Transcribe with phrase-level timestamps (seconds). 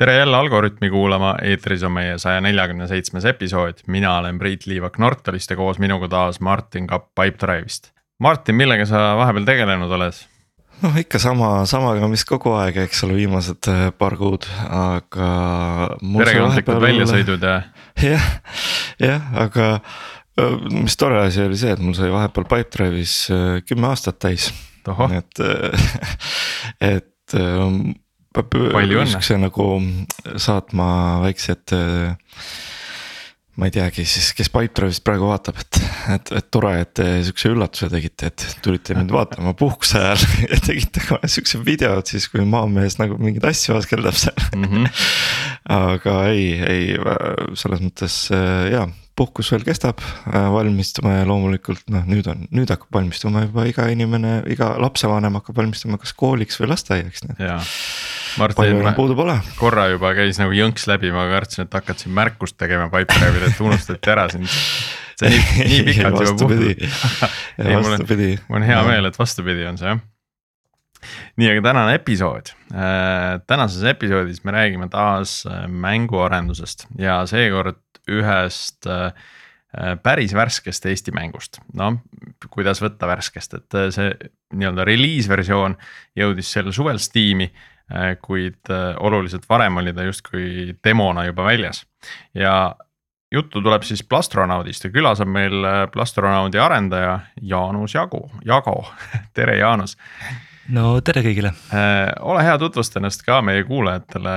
[0.00, 4.96] tere jälle Algorütmi kuulama, eetris on meie saja neljakümne seitsmes episood, mina olen Priit Liivak
[4.98, 7.90] Nortalist ja koos minuga taas Martin Kapp Pipedrive'ist.
[8.18, 10.22] Martin, millega sa vahepeal tegelenud oled?
[10.80, 15.28] noh, ikka sama, samaga, mis kogu aeg, eks ole, viimased äh, paar kuud, aga.
[16.00, 17.60] perekondlikud väljasõidud ja.
[18.14, 18.28] jah,
[19.04, 23.92] jah, aga äh, mis tore asi oli see, et mul sai vahepeal Pipedrive'is äh, kümme
[23.92, 24.48] aastat täis.
[25.12, 25.48] et,
[26.94, 27.40] et
[28.34, 29.70] peab sihukese nagu
[30.38, 30.90] saatma
[31.24, 31.74] väiksed.
[33.60, 35.80] ma ei teagi siis, kes Pipedrive'ist praegu vaatab, et,
[36.14, 40.22] et, et tore, et te sihukese üllatuse tegite, et tulite mind vaatama puhkuse ajal
[40.54, 44.64] ja tegite kohe sihukese video, et siis kui maamees nagu mingeid asju askeldab seal mm.
[44.64, 45.04] -hmm.
[45.90, 46.88] aga ei, ei
[47.58, 48.88] selles mõttes jaa
[49.20, 50.00] puhkus veel kestab,
[50.30, 55.60] äh, valmistume loomulikult noh, nüüd on, nüüd hakkab valmistuma juba iga inimene, iga lapsevanem hakkab
[55.60, 57.26] valmistuma kas kooliks või lasteaiaks.
[58.38, 58.84] Martin
[59.58, 63.64] korra juba käis nagu jõnks läbi, ma kartsin, et hakkad siin märkust tegema Pipedrive'il, et
[63.64, 64.46] unustati ära sind.
[65.20, 65.42] see nii,
[65.72, 67.02] nii pikalt juba puhkus.
[67.90, 68.30] vastupidi.
[68.48, 70.00] mul on hea meel, et vastupidi on see jah
[71.40, 73.40] nii, aga tänane episood äh,.
[73.48, 79.14] tänases episoodis me räägime taas äh, mänguarendusest ja seekord ühest äh,
[80.02, 82.00] päris värskest Eesti mängust, noh
[82.50, 84.10] kuidas võtta värskest, et see
[84.56, 85.76] nii-öelda reliisversioon
[86.18, 87.46] jõudis sel suvel Steam'i.
[88.22, 91.82] Kuid oluliselt varem oli ta justkui demona juba väljas
[92.34, 92.76] ja
[93.32, 98.84] juttu tuleb siis Plastronaudist ja külas on meil Plastronaudi arendaja Jaanus Jagu, Jago
[99.36, 99.96] tere Jaanus.
[100.68, 101.52] no tere kõigile.
[102.20, 104.36] ole hea, tutvusta ennast ka meie kuulajatele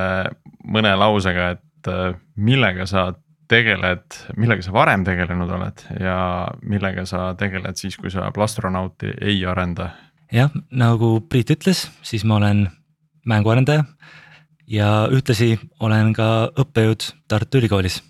[0.64, 1.92] mõne lausega, et
[2.36, 3.12] millega sa
[3.48, 4.06] tegeled,
[4.38, 6.18] millega sa varem tegelenud oled ja
[6.66, 9.92] millega sa tegeled siis, kui sa plastronauti ei arenda?
[10.34, 12.68] jah, nagu Priit ütles, siis ma olen
[13.30, 13.86] mänguarendaja
[14.68, 18.02] ja ühtlasi olen ka õppejõud Tartu Ülikoolis.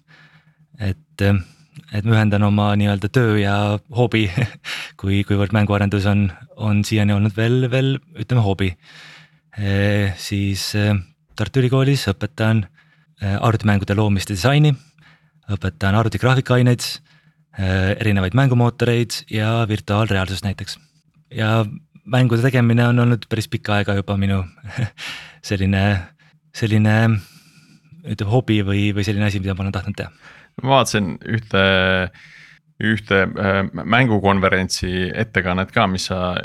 [0.79, 3.55] et, et ma ühendan oma nii-öelda töö ja
[3.89, 4.27] hobi
[4.99, 8.73] kui, kuivõrd mänguarendus on, on siiani olnud veel, veel ütleme hobi
[9.57, 10.13] e,.
[10.17, 10.71] siis
[11.35, 12.65] Tartu Ülikoolis õpetan
[13.23, 14.73] arvutimängude loomist ja disaini
[15.51, 16.85] õpetan arvutigraafikaaineid,
[17.59, 20.79] äh, erinevaid mängumootoreid ja virtuaalreaalsust näiteks.
[21.33, 21.65] ja
[22.05, 24.41] mängude tegemine on olnud päris pikka aega juba minu
[25.49, 25.83] selline,
[26.55, 26.95] selline
[28.03, 30.11] ütleme hobi või, või selline asi, mida ma olen tahtnud teha.
[30.61, 31.63] ma vaatasin ühte,
[32.83, 36.35] ühte äh, mängukonverentsi ettekannet ka, mis sa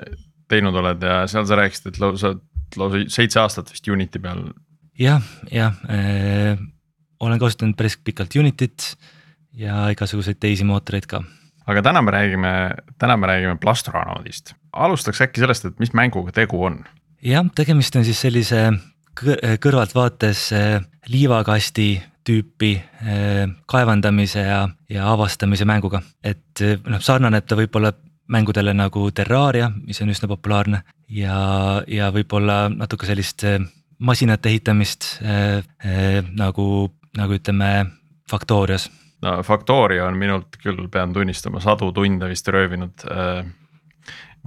[0.49, 2.35] teinud oled ja seal sa rääkisid, et lausa,
[2.79, 4.47] lausa seitse aastat vist Unity peal.
[4.99, 6.59] jah, jah äh,
[7.21, 8.95] olen kasutanud päris pikalt Unityt
[9.59, 11.23] ja igasuguseid teisi mootoreid ka.
[11.67, 12.53] aga täna me räägime,
[12.99, 16.83] täna me räägime Plastronaudist, alustaks äkki sellest, et mis mänguga tegu on?
[17.25, 18.69] jah, tegemist on siis sellise
[19.19, 21.89] kõrvaltvaates äh, liivakasti
[22.29, 27.93] tüüpi äh, kaevandamise ja, ja avastamise mänguga, et äh, noh, sarnaneb ta võib-olla
[28.29, 31.39] mängudele nagu Terraria, mis on üsna populaarne ja,
[31.89, 33.47] ja võib-olla natuke sellist
[33.99, 37.87] masinate ehitamist äh, äh, nagu nagu ütleme
[38.31, 38.89] Factorias?
[39.23, 43.43] no Factoria on minult küll, pean tunnistama, sadu tunde vist röövinud äh,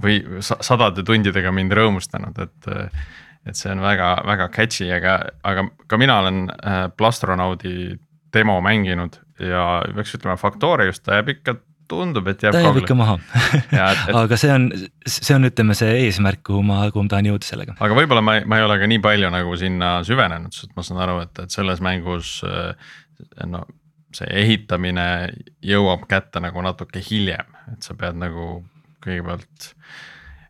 [0.02, 2.72] või sadade tundidega mind rõõmustanud, et.
[3.42, 7.96] Et see on väga-väga catchy, aga, aga ka mina olen äh, Plastronaudi
[8.30, 11.56] demo mänginud ja peaks ütlema, Factoriast ta jääb ikka
[11.90, 12.54] tundub, et jääb.
[12.54, 13.18] ta jääb ikka maha
[13.72, 14.04] et...
[14.14, 14.68] aga see on,
[15.10, 17.76] see on, ütleme see eesmärk, kuhu ma, kuhu ma tahan jõuda sellega.
[17.82, 21.02] aga võib-olla ma, ma ei ole ka nii palju nagu sinna süvenenud, sest ma saan
[21.02, 22.92] aru, et, et selles mängus äh,
[23.48, 23.66] no
[24.16, 25.06] see ehitamine
[25.64, 28.60] jõuab kätte nagu natuke hiljem, et sa pead nagu
[29.04, 29.72] kõigepealt.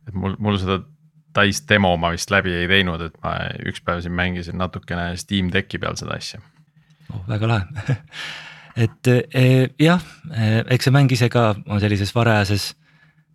[0.09, 0.83] et mul, mul seda
[1.33, 3.37] täis demo ma vist läbi ei teinud, et ma
[3.69, 6.43] üks päev siin mängisin natukene Steam Decki peal seda asja
[7.11, 7.23] oh,.
[7.29, 7.97] väga lahe
[8.87, 10.01] et eh, jah,
[10.33, 12.73] eh, eks see mäng ise ka on sellises varajases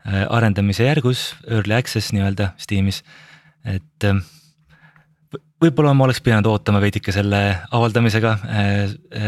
[0.05, 3.03] eh, arendamise järgus, early access nii-öelda Steamis,
[3.67, 4.09] et
[5.61, 7.41] võib-olla ma oleks pidanud ootama veidike selle
[7.73, 8.33] avaldamisega,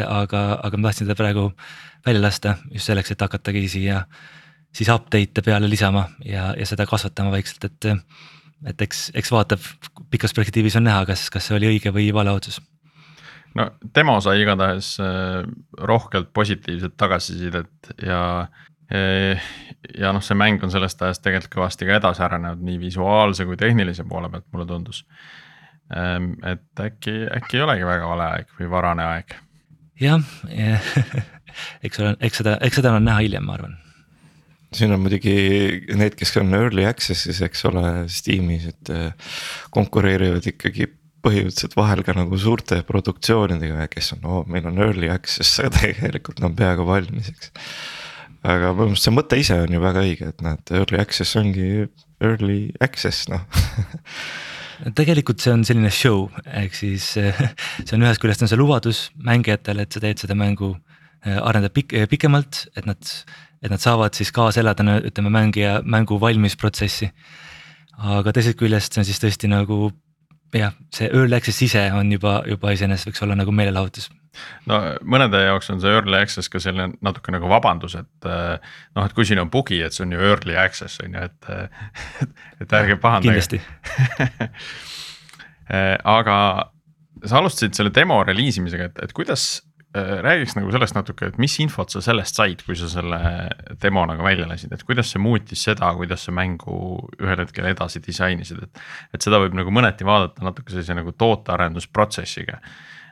[0.05, 1.49] aga, aga ma tahtsin seda praegu
[2.05, 4.03] välja lasta just selleks, et hakatagi siia
[4.75, 7.93] siis update'e peale lisama ja, ja seda kasvatama vaikselt, et.
[8.69, 9.63] et eks, eks vaatab
[10.11, 12.59] pikas perspektiivis on näha, kas, kas see oli õige või vale otsus
[13.57, 15.43] no demo sai igatahes äh,
[15.77, 18.21] rohkelt positiivset tagasisidet ja.
[18.93, 19.41] Äh,
[19.97, 23.57] ja noh, see mäng on sellest ajast tegelikult kõvasti ka edasi arenenud nii visuaalse kui
[23.57, 25.03] tehnilise poole pealt, mulle tundus.
[25.93, 29.35] Ähm, et äkki, äkki ei olegi väga vale aeg või varane aeg.
[30.01, 30.81] jah ja,
[31.85, 33.77] eks ole, eks seda, eks seda on näha hiljem, ma arvan
[34.75, 35.33] siin on muidugi
[35.97, 39.31] need, kes on early access'is, eks ole, Steamis, et äh,
[39.73, 40.89] konkureerivad ikkagi
[41.25, 46.43] põhimõtteliselt vahel ka nagu suurte produktsioonidega, kes on, oo, meil on early access, aga tegelikult
[46.45, 47.51] on peaaegu valmis, eks.
[48.43, 51.89] aga minu meelest see mõte ise on ju väga õige, et näed, early access ongi
[52.23, 53.43] early access noh
[54.99, 59.83] tegelikult see on selline show, ehk siis see on ühest küljest on see lubadus mängijatele,
[59.83, 60.77] et sa teed seda mängu,
[61.27, 63.13] äh, arendad pik-, pikemalt, et nad,
[63.63, 67.11] et nad saavad siis kaasa elada, ütleme mängija mängu valmisprotsessi.
[67.99, 69.89] aga teisest küljest see on siis tõesti nagu
[70.55, 74.07] jah, see early access ise on juba, juba iseenesest võiks olla nagu meelelahutus
[74.69, 79.15] no mõnede jaoks on see early access ka selline natuke nagu vabandus, et noh, et
[79.17, 81.49] kui siin on bugi, et see on ju early access on ju, et,
[82.63, 83.59] et ärge pahandage.
[86.17, 86.37] aga
[87.25, 91.55] sa alustasid selle demo reliisimisega, et, et kuidas Äh, räägiks nagu sellest natuke, et mis
[91.63, 93.17] infot sa sellest said, kui sa selle
[93.81, 96.75] demo nagu välja lasid, et kuidas see muutis seda, kuidas sa mängu
[97.17, 98.85] ühel hetkel edasi disainisid, et.
[99.17, 102.61] et seda võib nagu mõneti vaadata natuke sellise nagu tootearendusprotsessiga.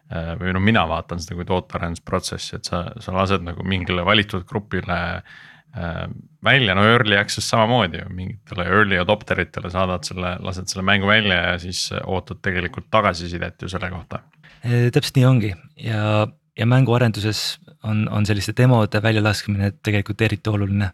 [0.07, 4.45] Äh, või no mina vaatan seda kui tootearendusprotsessi, et sa, sa lased nagu mingile valitud
[4.47, 6.01] grupile äh,
[6.45, 11.09] välja, no early access samamoodi ju mingitele early adopter itele saadad selle, lased selle mängu
[11.09, 14.21] välja ja siis ootad tegelikult tagasisidet ju selle kohta.
[14.61, 20.91] täpselt nii ongi ja ja mänguarenduses on, on selliste demode väljalaskmine tegelikult eriti oluline.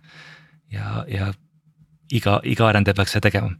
[0.71, 1.33] ja, ja
[2.11, 3.51] iga, iga arendaja peaks seda tegema.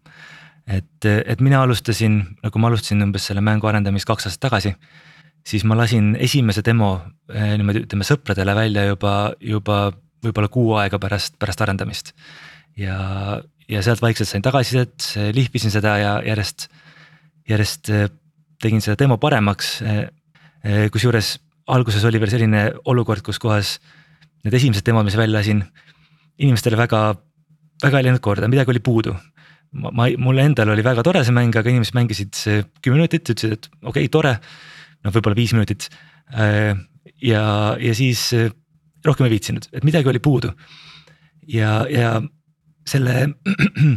[0.67, 4.75] et, et mina alustasin, nagu ma alustasin umbes selle mängu arendamist kaks aastat tagasi.
[5.47, 7.01] siis ma lasin esimese demo
[7.33, 9.79] eh, niimoodi ütleme sõpradele välja juba, juba
[10.23, 12.13] võib-olla kuu aega pärast, pärast arendamist.
[12.77, 16.67] ja, ja sealt vaikselt sain tagasisidet, lihvisin seda ja järjest,
[17.49, 18.09] järjest eh,
[18.61, 19.81] tegin seda demo paremaks.
[19.81, 21.35] Eh, kusjuures
[21.71, 23.77] alguses oli veel selline olukord, kus kohas
[24.43, 25.61] need esimesed demod, mis välja lasin,
[26.43, 27.03] inimestele väga,
[27.83, 29.15] väga ei läinud korda, midagi oli puudu.
[29.73, 32.39] ma, ma, mulle endal oli väga tore see mäng, aga inimesed mängisid
[32.83, 34.35] kümme minutit, ütlesid, et okei okay,, tore.
[35.03, 35.89] noh, võib-olla viis minutit.
[36.33, 36.75] Äh,
[37.23, 37.43] ja,
[37.79, 38.51] ja siis äh,
[39.05, 40.53] rohkem ei viitsinud, et midagi oli puudu.
[41.47, 42.19] ja, ja
[42.87, 43.33] selle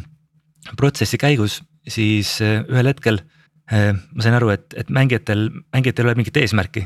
[0.81, 3.23] protsessi käigus siis äh, ühel hetkel
[3.67, 6.85] ma sain aru, et, et mängijatel, mängijatel ei ole mingit eesmärki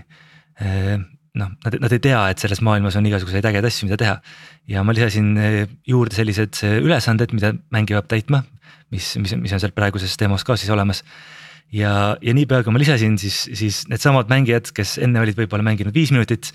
[1.38, 4.16] noh, nad, nad ei tea, et selles maailmas on igasuguseid ägedaid asju, mida teha.
[4.70, 8.42] ja ma lisasin eh, juurde sellised eh, ülesanded, mida mängija peab täitma,
[8.94, 11.04] mis, mis, mis on seal praeguses demos ka siis olemas.
[11.74, 15.94] ja, ja niipea kui ma lisasin, siis, siis needsamad mängijad, kes enne olid võib-olla mänginud
[15.94, 16.52] viis minutit.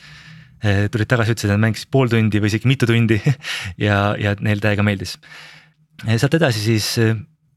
[0.65, 3.17] Tulid tagasi, ütlesid, et nad mängisid pool tundi või isegi mitu tundi
[3.85, 5.17] ja, ja neile täiega meeldis.
[6.07, 6.87] sealt edasi siis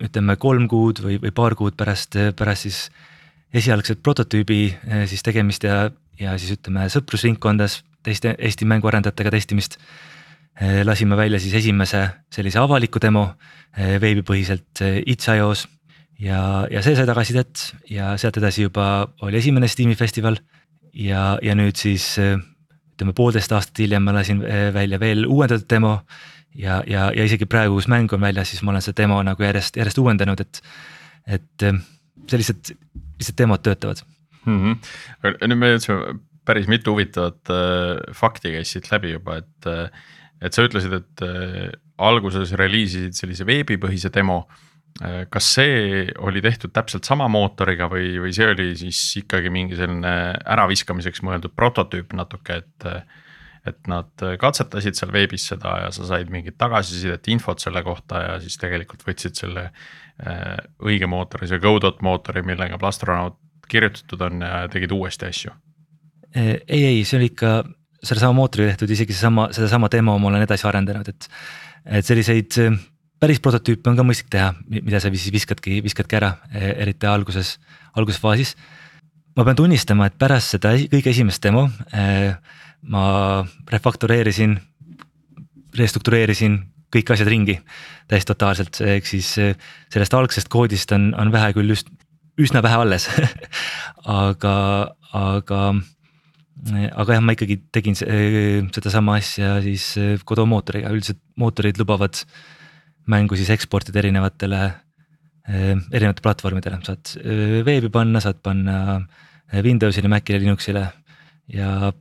[0.02, 2.80] ütleme kolm kuud või, või paar kuud pärast, pärast siis
[3.54, 4.60] esialgset prototüübi
[5.08, 5.86] siis tegemist ja
[6.20, 9.78] ja siis ütleme sõprusringkondades teiste Eesti mänguarendajatega testimist.
[10.58, 12.02] Eh, lasime välja siis esimese
[12.34, 13.24] sellise avaliku demo
[13.76, 15.68] eh, veebipõhiselt eh, itš.io-s
[16.18, 18.88] ja, ja see sai tagasisidet ja sealt edasi juba
[19.22, 20.40] oli esimene Steam'i festival.
[20.92, 24.40] ja, ja nüüd siis ütleme poolteist aastat hiljem ma lasin
[24.74, 26.00] välja veel uuendatud demo.
[26.54, 29.42] ja, ja, ja isegi praegu, kus mäng on väljas, siis ma olen seda demo nagu
[29.42, 30.62] järjest, järjest uuendanud, et,
[31.26, 31.68] et
[32.26, 34.02] sellised lihtsalt demod töötavad
[34.44, 34.58] mm.
[34.58, 35.36] -hmm.
[35.48, 36.18] nüüd me jõudsime
[36.48, 39.90] päris mitu huvitavat äh, fakti käis siit läbi juba, et äh,,
[40.40, 41.68] et sa ütlesid, et äh,
[41.98, 44.44] alguses reliisisid sellise veebipõhise demo
[45.02, 45.26] äh,.
[45.30, 50.14] kas see oli tehtud täpselt sama mootoriga või, või see oli siis ikkagi mingi selline
[50.56, 52.92] äraviskamiseks mõeldud prototüüp natuke, et
[53.68, 58.36] et nad katsetasid seal veebis seda ja sa said mingit tagasisidet, infot selle kohta ja
[58.40, 63.36] siis tegelikult võtsid selle äh, õige mootori, see Godot mootori, millega Plastronaut
[63.68, 65.54] kirjutatud on ja tegid uuesti asju?
[66.34, 67.62] ei, ei, see oli ikka
[68.04, 71.28] sellesama mootoriga tehtud, isegi seesama, sedasama demo ma olen edasi arendanud, et.
[71.98, 72.58] et selliseid
[73.18, 77.56] päris prototüüpe on ka mõistlik teha, mida sa siis viskadki, viskadki ära, e, eriti alguses,
[77.98, 78.54] algusfaasis.
[79.36, 82.34] ma pean tunnistama, et pärast seda kõige esimest demo e,
[82.82, 83.04] ma
[83.70, 84.56] refaktoreerisin,
[85.78, 86.58] restruktureerisin
[86.94, 87.58] kõik asjad ringi
[88.08, 89.52] täiesti totaalselt, ehk siis e,
[89.92, 91.90] sellest algsest koodist on, on vähe küll just
[92.38, 93.08] üsna vähe alles
[94.22, 94.54] aga,
[95.16, 95.62] aga,
[96.94, 99.90] aga jah, ma ikkagi tegin sedasama asja siis
[100.28, 102.20] Godot mootoriga, üldiselt mootorid lubavad
[103.08, 104.60] mängu siis eksportida erinevatele,
[105.48, 107.14] erinevatele platvormidele, saad
[107.66, 108.98] veebi panna, saad panna
[109.64, 110.84] Windowsile, Macile, Linuxile
[111.48, 111.92] ja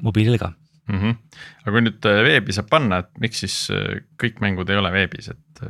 [0.00, 0.52] mobiilile ka
[0.88, 1.00] mm.
[1.00, 1.18] -hmm.
[1.64, 3.58] aga kui nüüd veebi saab panna, et miks siis
[4.22, 5.64] kõik mängud ei ole veebis, et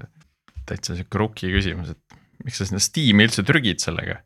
[0.69, 4.21] täitsa sihuke rookie küsimus, et miks sa sinna Steam'i üldse trügid sellega?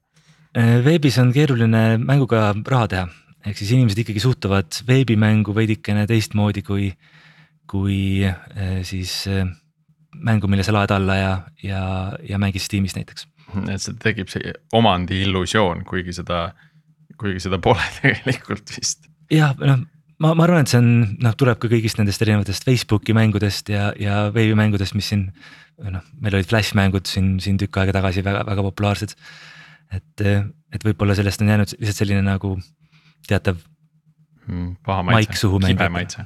[0.56, 3.08] Äh, veebis on keeruline mänguga raha teha,
[3.46, 6.90] ehk siis inimesed ikkagi suhtuvad veebimängu veidikene teistmoodi kui,
[7.70, 9.46] kui äh, siis äh,
[10.12, 11.84] mängu, mille sa laed alla ja, ja,
[12.28, 13.28] ja mängid Steamis näiteks
[13.68, 16.46] et see tekib see omandi illusioon, kuigi seda,
[17.20, 19.08] kuigi seda pole tegelikult vist.
[19.32, 19.84] jah, noh
[20.22, 23.90] ma, ma arvan, et see on noh, tuleb ka kõigist nendest erinevatest Facebooki mängudest ja,
[24.00, 25.28] ja veebimängudest, mis siin.
[25.82, 29.16] noh, meil olid flash mängud siin, siin tükk aega tagasi väga, väga populaarsed.
[29.92, 30.24] et,
[30.72, 32.54] et võib-olla sellest on jäänud lihtsalt selline nagu
[33.28, 33.58] teatav
[34.46, 34.70] mm,.
[34.86, 36.24] paha maitse, kibe maitse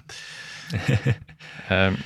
[1.74, 1.98] ehm,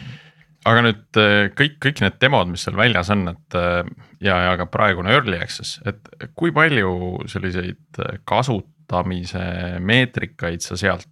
[0.68, 3.92] aga nüüd eh, kõik, kõik need demod, mis seal väljas on, et eh,
[4.26, 6.92] ja, ja ka praegune early access, et kui palju
[7.30, 9.44] selliseid eh, kasutamise
[9.84, 11.08] meetrikaid sa sealt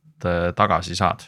[0.57, 1.27] tagasi saad?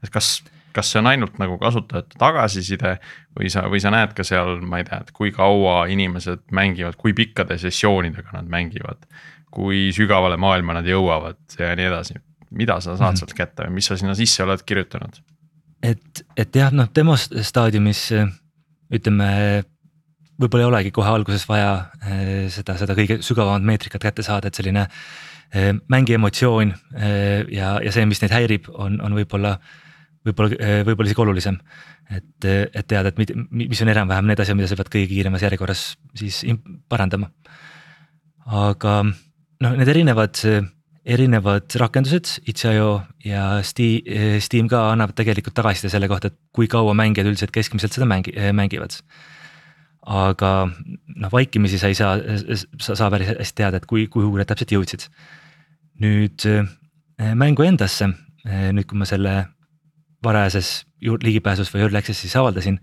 [0.00, 0.40] et kas,
[0.72, 2.94] kas see on ainult nagu kasutajate tagasiside
[3.36, 6.96] või sa, või sa näed ka seal, ma ei tea, et kui kaua inimesed mängivad,
[7.00, 9.06] kui pikkade sessioonidega nad mängivad.
[9.50, 12.14] kui sügavale maailma nad jõuavad ja nii edasi,
[12.50, 13.18] mida sa saad -hmm.
[13.18, 15.20] sealt kätte või mis sa sinna sisse oled kirjutanud?
[15.82, 18.12] et, et jah, noh demo staadiumis
[18.90, 19.28] ütleme,
[20.40, 21.72] võib-olla ei olegi kohe alguses vaja
[22.06, 24.90] eh, seda, seda kõige sügavamat meetrikat kätte saada, et selline eh,
[25.90, 29.56] mängi emotsioon eh, ja, ja see, mis neid häirib, on, on võib-olla,
[30.26, 31.60] võib-olla, võib-olla isegi olulisem.
[32.10, 35.84] et, et teada, et mis on enam-vähem need asjad, mida sa pead kõige kiiremas järjekorras
[36.18, 36.42] siis
[36.90, 37.30] parandama.
[38.46, 40.42] aga noh, need erinevad
[41.10, 42.90] erinevad rakendused, itš.io
[43.24, 48.08] ja Steam, ka annab tegelikult tagasiside selle kohta, et kui kaua mängijad üldiselt keskmiselt seda
[48.08, 49.00] mängi-, mängivad.
[50.00, 52.16] aga noh, vaikimisi sa ei saa,
[52.80, 55.06] sa saa päris hästi teada, et kui, kuhu nad täpselt jõudsid.
[56.00, 56.46] Nüüd
[57.36, 58.08] mängu endasse,
[58.46, 59.34] nüüd kui ma selle
[60.24, 62.78] varajases ligipääsus või early access'is avaldasin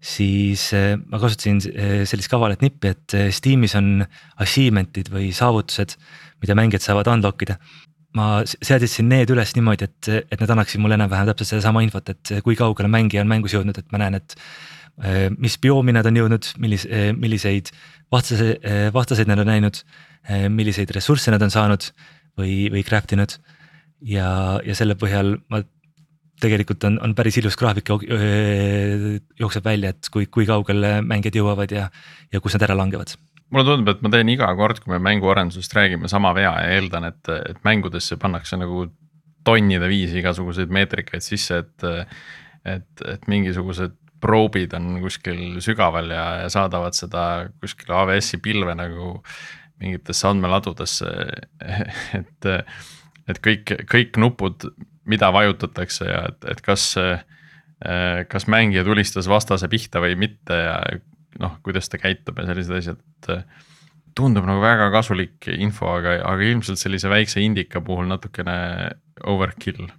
[0.00, 1.60] siis ma kasutasin
[2.08, 4.06] sellist kavalat nippi, et Steamis on
[4.40, 5.98] achievement'id või saavutused
[6.40, 7.58] mida mängijad saavad unlock ida.
[8.10, 12.32] ma seadisin need üles niimoodi, et, et need annaksid mulle enam-vähem täpselt sedasama infot, et
[12.42, 14.34] kui kaugele mängija on mängus jõudnud, et ma näen, et
[15.04, 17.70] äh, mis bioomi nad on jõudnud, millis-, äh, milliseid
[18.10, 19.84] vastase, äh, vastaseid nad on näinud,
[20.52, 21.86] milliseid ressursse nad on saanud
[22.40, 23.36] või, või craft inud.
[24.06, 24.30] ja,
[24.64, 25.62] ja selle põhjal ma
[26.40, 31.90] tegelikult on, on päris ilus graafik jookseb välja, et kui, kui kaugele mängijad jõuavad ja,
[32.32, 33.12] ja kus nad ära langevad
[33.50, 37.08] mulle tundub, et ma teen iga kord, kui me mänguarendusest räägime, sama vea ja eeldan,
[37.10, 38.84] et, et mängudesse pannakse nagu
[39.44, 41.90] tonnide viisi igasuguseid meetrikaid sisse, et.
[42.68, 47.22] et, et mingisugused proobid on kuskil sügaval ja, ja saadavad seda
[47.56, 49.14] kuskile AWS-i pilve nagu
[49.80, 51.10] mingitesse andmeladudesse,
[52.20, 52.48] et,
[53.28, 54.70] et kõik, kõik nupud,
[55.08, 56.92] mida vajutatakse ja et, et kas
[58.28, 60.74] kas mängija tulistas vastase pihta või mitte ja
[61.38, 63.44] noh, kuidas ta käitub ja sellised asjad, äh,
[64.16, 68.56] tundub nagu väga kasulik info, aga, aga ilmselt sellise väikse indika puhul natukene
[69.30, 69.90] overkill.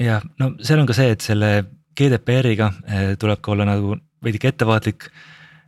[0.00, 1.50] jah, no seal on ka see, et selle
[1.98, 5.10] GDPR-iga äh, tuleb ka olla nagu veidike ettevaatlik.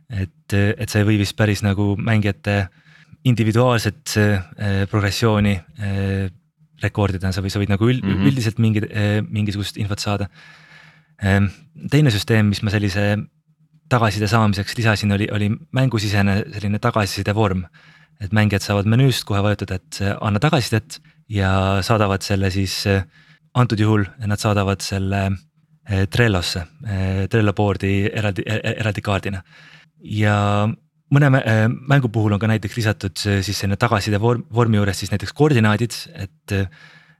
[0.09, 2.67] et, et see ei või vist päris nagu mängijate
[3.23, 5.53] individuaalset äh, progressiooni
[6.83, 8.27] rekordida, sa võid, sa võid nagu üld, mm -hmm.
[8.27, 8.81] üldiselt mingi,
[9.29, 10.27] mingisugust infot saada.
[11.89, 13.17] teine süsteem, mis ma sellise
[13.89, 17.65] tagasiside saamiseks lisasin, oli, oli mängusisene selline tagasiside vorm.
[18.21, 20.99] et mängijad saavad menüüst kohe vajutada, et anna tagasisidet
[21.29, 22.83] ja saadavad selle siis
[23.53, 25.31] antud juhul nad saadavad selle
[26.09, 26.63] Trellosse,
[27.29, 29.41] Trello board'i eraldi, e-, e-, eraldi kaardina.
[30.03, 30.67] ja
[31.13, 35.13] mõne eh, mängu puhul on ka näiteks lisatud siis selline tagasiside vorm, vormi juures siis
[35.13, 36.59] näiteks koordinaadid, et.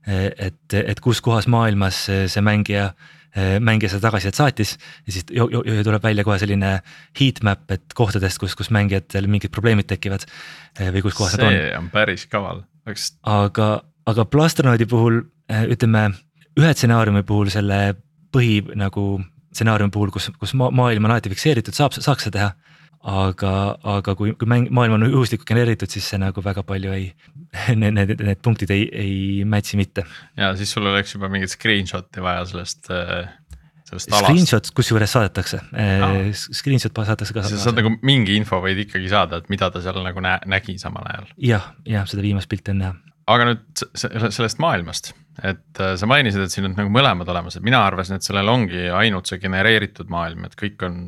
[0.03, 2.89] et, et kus kohas maailmas see mängija
[3.33, 6.75] Äh, mängija seda tagasisidet saatis ja siis ju, ju, ju tuleb välja kohe selline
[7.17, 10.27] heatmap, et kohtadest, kus, kus mängijatel mingid probleemid tekivad.
[10.77, 11.55] Äh, või kus kohas nad on.
[11.55, 13.07] see on päris kaval, eks.
[13.25, 13.69] aga,
[14.05, 15.17] aga Plastronaudi puhul
[15.49, 16.11] äh, ütleme
[16.61, 17.79] ühe stsenaariumi puhul selle
[18.29, 19.07] põhi nagu
[19.49, 22.72] stsenaariumi puhul, kus, kus maailm on alati fikseeritud, saab, saaks seda teha
[23.03, 23.51] aga,
[23.97, 27.09] aga kui, kui mäng, maailm on juhuslikult genereeritud, siis see nagu väga palju ei,
[27.81, 29.15] need, need, need punktid ei, ei
[29.47, 30.05] match'i mitte.
[30.39, 33.31] ja siis sul oleks juba mingit screenshot'i vaja sellest äh,
[33.93, 37.43] Screenshot kusjuures saadetakse ah., screenshot saadetakse ka.
[37.45, 40.79] sa saad nagu mingi info võid ikkagi saada, et mida ta seal nagu nä nägi
[40.81, 41.35] samal ajal ja,.
[41.51, 41.67] jah,
[41.97, 42.95] jah, seda viimast pilti on näha.
[43.35, 45.11] aga nüüd sellest maailmast,
[45.43, 48.49] et äh, sa mainisid, et siin on nagu mõlemad olemas, et mina arvasin, et sellel
[48.49, 51.03] ongi ainult see genereeritud maailm, et kõik on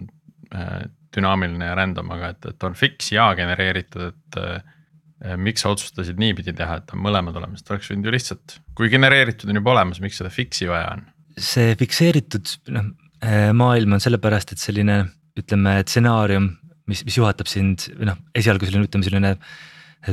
[1.15, 6.19] dünaamiline ja random, aga et, et on fix ja genereeritud, et äh, miks sa otsustasid
[6.21, 9.75] niipidi teha, et on mõlemad olemas, et oleks võinud ju lihtsalt, kui genereeritud on juba
[9.75, 11.05] olemas, miks seda fix'i vaja on?
[11.35, 12.91] see fikseeritud noh
[13.25, 15.01] äh, maailm on sellepärast, et selline
[15.35, 16.49] ütleme stsenaarium,
[16.87, 19.33] mis, mis juhatab sind või noh, esialgu selline ütleme selline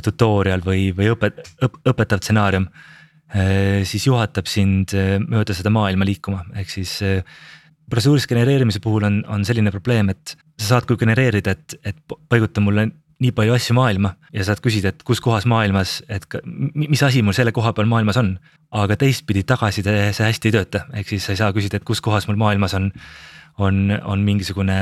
[0.02, 2.64] tutorial või, või õpet- õp,, õpetav stsenaarium.
[3.88, 4.92] Siis juhatab sind
[5.28, 6.98] mööda seda maailma liikuma, ehk siis
[7.92, 12.62] ressursi genereerimise puhul on, on selline probleem, et sa saad küll genereerida, et, et paiguta
[12.64, 12.88] mulle
[13.22, 16.26] nii palju asju maailma ja saad küsida, et kus kohas maailmas, et
[16.74, 18.36] mis asi mul selle koha peal maailmas on.
[18.72, 22.00] aga teistpidi tagasiside see hästi ei tööta, ehk siis sa ei saa küsida, et kus
[22.00, 22.86] kohas mul maailmas on,
[23.60, 24.76] on, on mingisugune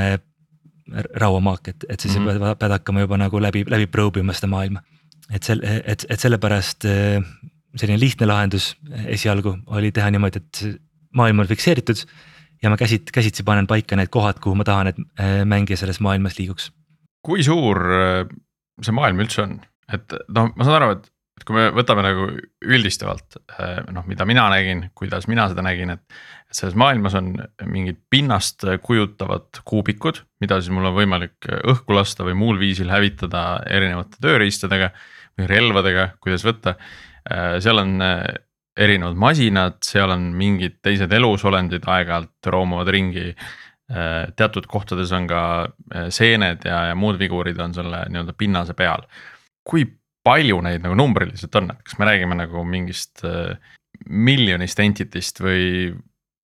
[1.19, 2.39] rauamaak, et, et siis mm -hmm.
[2.39, 4.81] pead, pead hakkama juba nagu läbi, läbi probe ima seda maailma.
[5.33, 7.23] et sel-, et, et sellepärast äh,
[7.75, 10.79] selline lihtne lahendus esialgu oli teha niimoodi, et
[11.15, 12.03] maailm on fikseeritud
[12.61, 16.01] ja ma käsit-, käsitsi panen paika need kohad, kuhu ma tahan, et äh, mängija selles
[16.03, 16.71] maailmas liiguks.
[17.25, 18.27] kui suur äh,
[18.81, 19.57] see maailm üldse on,
[19.93, 22.27] et noh, ma saan aru, et, et kui me võtame nagu
[22.65, 23.39] üldistavalt
[23.93, 27.33] noh, mida mina nägin, kuidas mina seda nägin, et selles maailmas on
[27.69, 33.61] mingid pinnast kujutavad kuubikud, mida siis mul on võimalik õhku lasta või muul viisil hävitada
[33.69, 34.91] erinevate tööriistadega
[35.39, 36.75] või relvadega, kuidas võtta.
[37.63, 38.01] seal on
[38.81, 43.35] erinevad masinad, seal on mingid teised elusolendid aeg-ajalt roomuvad ringi.
[44.39, 45.41] teatud kohtades on ka
[46.15, 49.03] seened ja, ja muud vigurid on selle nii-öelda pinnase peal.
[49.67, 49.83] kui
[50.23, 53.25] palju neid nagu numbriliselt on, et kas me räägime nagu mingist
[54.09, 55.65] miljonist entity'st või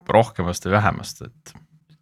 [0.09, 1.53] rohkemast või vähemast, et.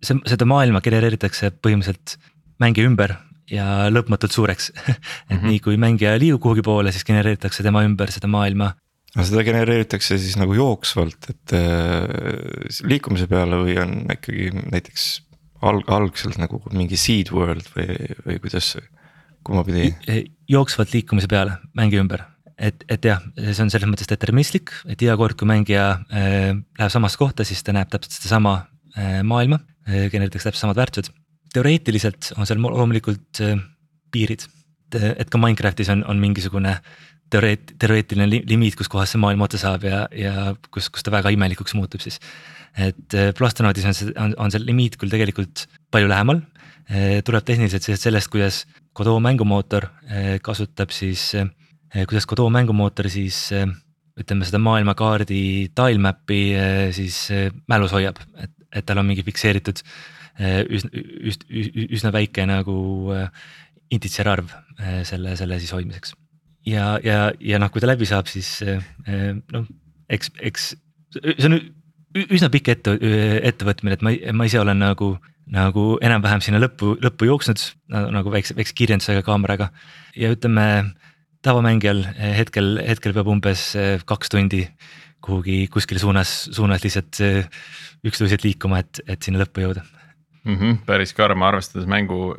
[0.03, 2.17] see, seda maailma genereeritakse põhimõtteliselt
[2.61, 3.15] mängija ümber
[3.51, 5.47] ja lõpmatult suureks et mm -hmm.
[5.49, 8.73] nii kui mängija liigub kuhugi poole, siis genereeritakse tema ümber seda maailma.
[9.15, 12.03] Aga seda genereeritakse siis nagu jooksvalt, et äh,
[12.87, 15.07] liikumise peale või on ikkagi näiteks
[15.65, 17.95] alg-, algselt nagu mingi seed world või,
[18.27, 18.75] või kuidas,
[19.45, 19.93] kumma pidi?
[20.51, 22.25] jooksvalt liikumise peale mängija ümber
[22.57, 26.93] et, et jah, see on selles mõttes deterministlik, et iga kord, kui mängija äh, läheb
[26.93, 28.57] samasse kohta, siis ta näeb täpselt sedasama
[28.95, 31.11] äh, maailma äh,, genereeritakse täpselt samad väärtused.
[31.55, 33.59] teoreetiliselt on seal loomulikult äh,
[34.11, 34.47] piirid,
[34.95, 36.77] et ka Minecraftis on, on mingisugune
[37.33, 41.13] teoreet-, teoreetiline li limiit, kus kohas see maailm otsa saab ja, ja kus, kus ta
[41.13, 42.19] väga imelikuks muutub siis.
[42.75, 46.41] et äh, Plastronaudis on see, on, on see limiit küll tegelikult palju lähemal
[46.89, 48.65] äh,, tuleb tehniliselt sellest, kuidas
[48.95, 51.33] Godot mängumootor äh, kasutab siis
[51.95, 53.69] Eh, kuidas Godot mängumootor siis eh,
[54.19, 57.21] ütleme seda maailmakaardi tilemap'i eh, siis
[57.71, 59.79] mälus hoiab, et, et tal on mingi fikseeritud
[60.35, 60.89] üsna,
[61.31, 61.61] üsna,
[61.95, 62.75] üsna väike nagu
[63.95, 64.49] intitser arv
[65.07, 66.11] selle, selle siis hoidmiseks.
[66.65, 68.57] Ja, ja, ja noh, kui ta läbi saab, siis
[69.05, 69.69] noh,
[70.09, 70.73] eks, eks
[71.15, 71.59] see on
[72.25, 72.97] üsna pikk ette,
[73.51, 75.15] ettevõtmine, et ma, ma ise olen nagu
[75.51, 77.61] nagu enam-vähem sinna lõppu, lõppu jooksnud
[78.13, 79.69] nagu väikse, väikse kiirendusega kaameraga
[80.17, 80.65] ja ütleme
[81.45, 84.63] tavamängijal eh, hetkel, hetkel peab umbes eh, kaks tundi
[85.25, 87.45] kuhugi kuskile suunas, suunas lihtsalt eh,
[88.05, 90.55] üksteised liikuma, et, et sinna lõppu jõuda mm.
[90.55, 92.33] -hmm, päris karm, arvestades mängu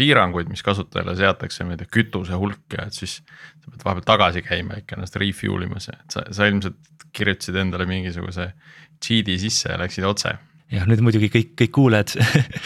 [0.00, 3.20] piiranguid, mis kasutajale seatakse, ma ei tea, kütuse hulk ja et siis.
[3.60, 6.78] sa pead vahepeal tagasi käima ikka ennast refuel imas ja et sa, sa ilmselt
[7.16, 8.52] kirjutasid endale mingisuguse
[9.02, 10.36] cheat'i sisse ja läksid otse
[10.70, 12.12] jah, nüüd muidugi kõik, kõik kuulajad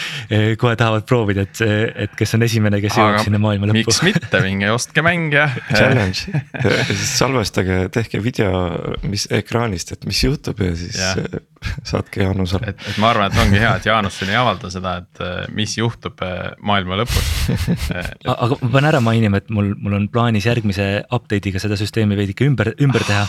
[0.60, 1.62] kohe tahavad proovida, et,
[2.04, 3.80] et kes on esimene, kes jõuab sinna maailma lõppu.
[3.80, 5.46] miks mitte, minge ostke mäng ja
[5.78, 6.42] Challenge
[6.90, 8.52] siis salvestage, tehke video,
[9.08, 11.14] mis ekraanist, et mis juhtub ja siis ja.
[11.94, 12.74] saatke Jaanusele.
[12.74, 15.78] et, et ma arvan, et ongi hea, et Jaanus siin ei avalda seda, et mis
[15.78, 17.32] juhtub äh, maailma lõpus
[18.34, 22.46] aga ma pean ära mainima, et mul, mul on plaanis järgmise update'iga seda süsteemi veidike
[22.48, 23.24] ümber, ümber teha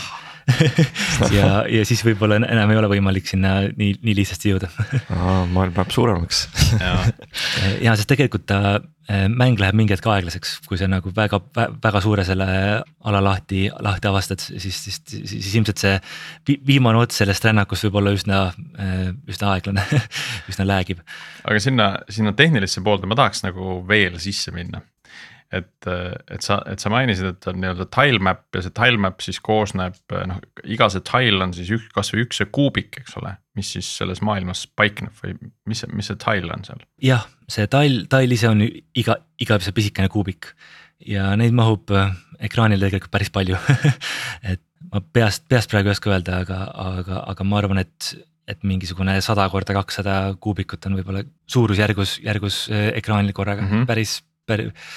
[1.36, 4.70] ja, ja siis võib-olla enam ei ole võimalik sinna nii, nii lihtsasti jõuda.
[5.10, 6.46] Maailm läheb suuremaks.
[7.82, 11.40] Ja sest tegelikult ta äh, mäng läheb mingi hetk aeglaseks, kui sa nagu väga,
[11.82, 12.46] väga suure selle
[13.06, 18.00] ala lahti, lahti avastad, siis, siis, siis, siis ilmselt see viimane ots sellest rännakust võib
[18.02, 18.42] olla üsna,
[18.80, 19.84] äh, üsna aeglane
[20.50, 21.02] üsna läägib.
[21.44, 24.82] aga sinna, sinna tehnilisse poolde ma tahaks nagu veel sisse minna
[25.54, 25.88] et,
[26.32, 29.38] et sa, et sa mainisid, et on nii-öelda tile map ja see tile map siis
[29.44, 33.36] koosneb noh, iga see tile on siis üks, kasvõi üks see kuubik, eks ole.
[33.58, 35.36] mis siis selles maailmas paikneb või
[35.68, 36.82] mis mis see tile on seal?
[37.02, 40.52] jah, see tile, tile ise on iga, iga see pisikene kuubik
[41.06, 42.14] ja neid mahub äh,
[42.48, 43.58] ekraanile tegelikult päris palju
[44.52, 48.62] et ma peast, peast praegu ei oska öelda, aga, aga, aga ma arvan, et et
[48.62, 53.86] mingisugune sada korda kakssada kuubikut on võib-olla suurusjärgus, järgus äh, ekraanil korraga mm -hmm.
[53.86, 54.88] päris päris,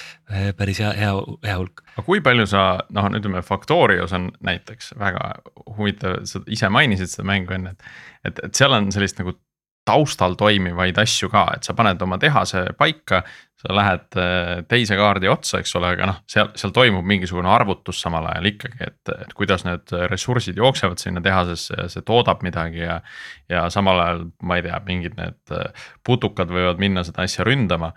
[0.56, 1.12] päris hea, hea,
[1.46, 1.84] hea hulk.
[1.96, 5.34] aga kui palju sa noh, ütleme Factorios on näiteks väga
[5.76, 7.94] huvitav, sa ise mainisid seda mängu enne, et.
[8.30, 9.36] et, et seal on sellist nagu
[9.90, 13.24] taustal toimivaid asju ka, et sa paned oma tehase paika.
[13.60, 17.98] sa lähed äh, teise kaardi otsa, eks ole, aga noh, seal, seal toimub mingisugune arvutus
[18.00, 22.80] samal ajal ikkagi, et, et kuidas need ressursid jooksevad sinna tehasesse ja see toodab midagi
[22.80, 23.02] ja.
[23.52, 27.92] ja samal ajal, ma ei tea, mingid need äh, putukad võivad minna seda asja ründama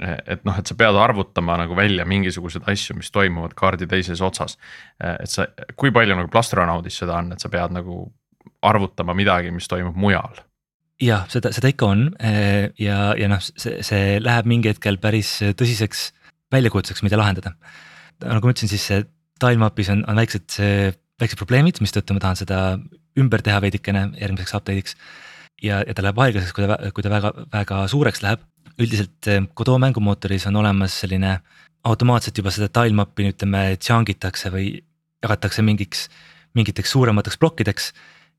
[0.00, 4.56] et noh, et sa pead arvutama nagu välja mingisuguseid asju, mis toimuvad kaardi teises otsas.
[5.00, 8.06] et sa, kui palju nagu Plastronaudis seda on, et sa pead nagu
[8.64, 10.40] arvutama midagi, mis toimub mujal?
[11.00, 12.08] jah, seda, seda ikka on
[12.80, 16.10] ja, ja noh, see, see läheb mingi hetkel päris tõsiseks
[16.52, 17.54] väljakutseks, mida lahendada.
[18.24, 19.04] nagu ma ütlesin, siis see
[19.40, 20.58] tilemap'is on, on väiksed,
[21.20, 22.60] väiksed probleemid, mistõttu ma tahan seda
[23.20, 24.96] ümber teha veidikene järgmiseks update'iks.
[25.62, 28.44] ja, ja ta läheb aeglaseks, kui ta, kui ta väga, väga suureks läheb.
[28.80, 31.38] Üldiselt Godot mängumootoris on olemas selline
[31.84, 34.70] automaatselt juba seda tilemap'i ütleme, jungitakse või
[35.24, 36.08] jagatakse mingiks,
[36.56, 37.92] mingiteks suuremateks plokkideks.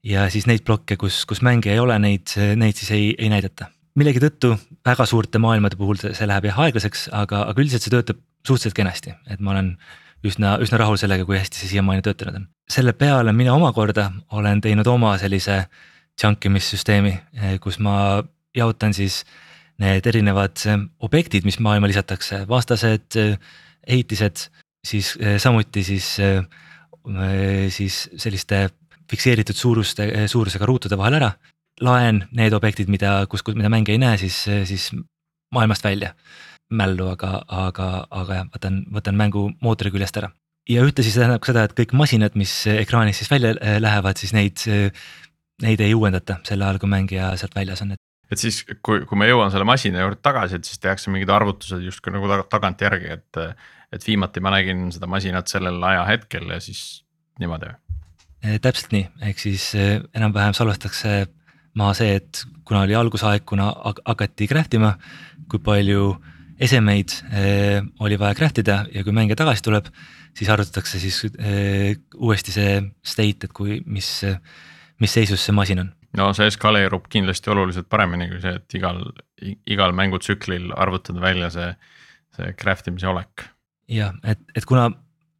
[0.04, 3.70] ja siis neid plokke, kus, kus mänge ei ole, neid, neid siis ei, ei näidata.
[3.96, 8.22] millegi tõttu väga suurte maailmade puhul see läheb jah aeglaseks, aga, aga üldiselt see töötab
[8.48, 9.76] suhteliselt kenasti, et ma olen
[10.26, 12.48] üsna, üsna rahul sellega, kui hästi see siiamaani töötanud on.
[12.70, 15.66] selle peale mina omakorda olen teinud oma sellise
[16.20, 17.14] chunk imissüsteemi,
[17.62, 18.24] kus ma
[18.56, 19.24] jaotan siis
[19.82, 20.62] need erinevad
[21.02, 23.18] objektid, mis maailma lisatakse, vastased,
[23.88, 24.46] ehitised,
[24.86, 26.14] siis samuti siis,
[27.76, 28.68] siis selliste
[29.12, 31.32] fikseeritud suuruste, suurusega ruutude vahel ära.
[31.82, 34.92] laen need objektid, mida, kus, mida mängija ei näe, siis, siis
[35.56, 36.12] maailmast välja
[36.72, 40.32] mällu, aga, aga, aga jah, võtan, võtan mängu mootori küljest ära.
[40.70, 44.20] ja ühtlasi see tähendab ka seda, et kõik masinad, mis ekraanist siis välja äh, lähevad,
[44.22, 44.62] siis neid,
[45.64, 48.02] neid ei uuendata sel ajal, kui mängija sealt väljas on, et.
[48.32, 51.84] Et siis, kui, kui ma jõuan selle masina juurde tagasi, et siis tehakse mingid arvutused
[51.84, 53.46] justkui nagu tagantjärgi, et.
[53.92, 57.04] et viimati ma nägin seda masinat sellel ajahetkel ja siis
[57.44, 57.98] niimoodi või?
[58.48, 61.26] Äh, täpselt nii, ehk siis äh, enam-vähem salvestatakse
[61.76, 64.94] maha see, et kuna oli algusaeg, kuna hakati craft ima,
[65.52, 66.14] kui palju
[66.62, 69.88] esemeid eh, oli vaja craft ida ja kui mängija tagasi tuleb,
[70.38, 74.12] siis arvutatakse siis eh, uuesti see state, et kui, mis,
[75.02, 75.92] mis seisus see masin on.
[76.18, 79.04] No see eskaleerub kindlasti oluliselt paremini kui see, et igal,
[79.70, 81.70] igal mängutsüklil arvutada välja see,
[82.38, 83.46] see craft imise olek.
[83.92, 84.90] jah, et, et kuna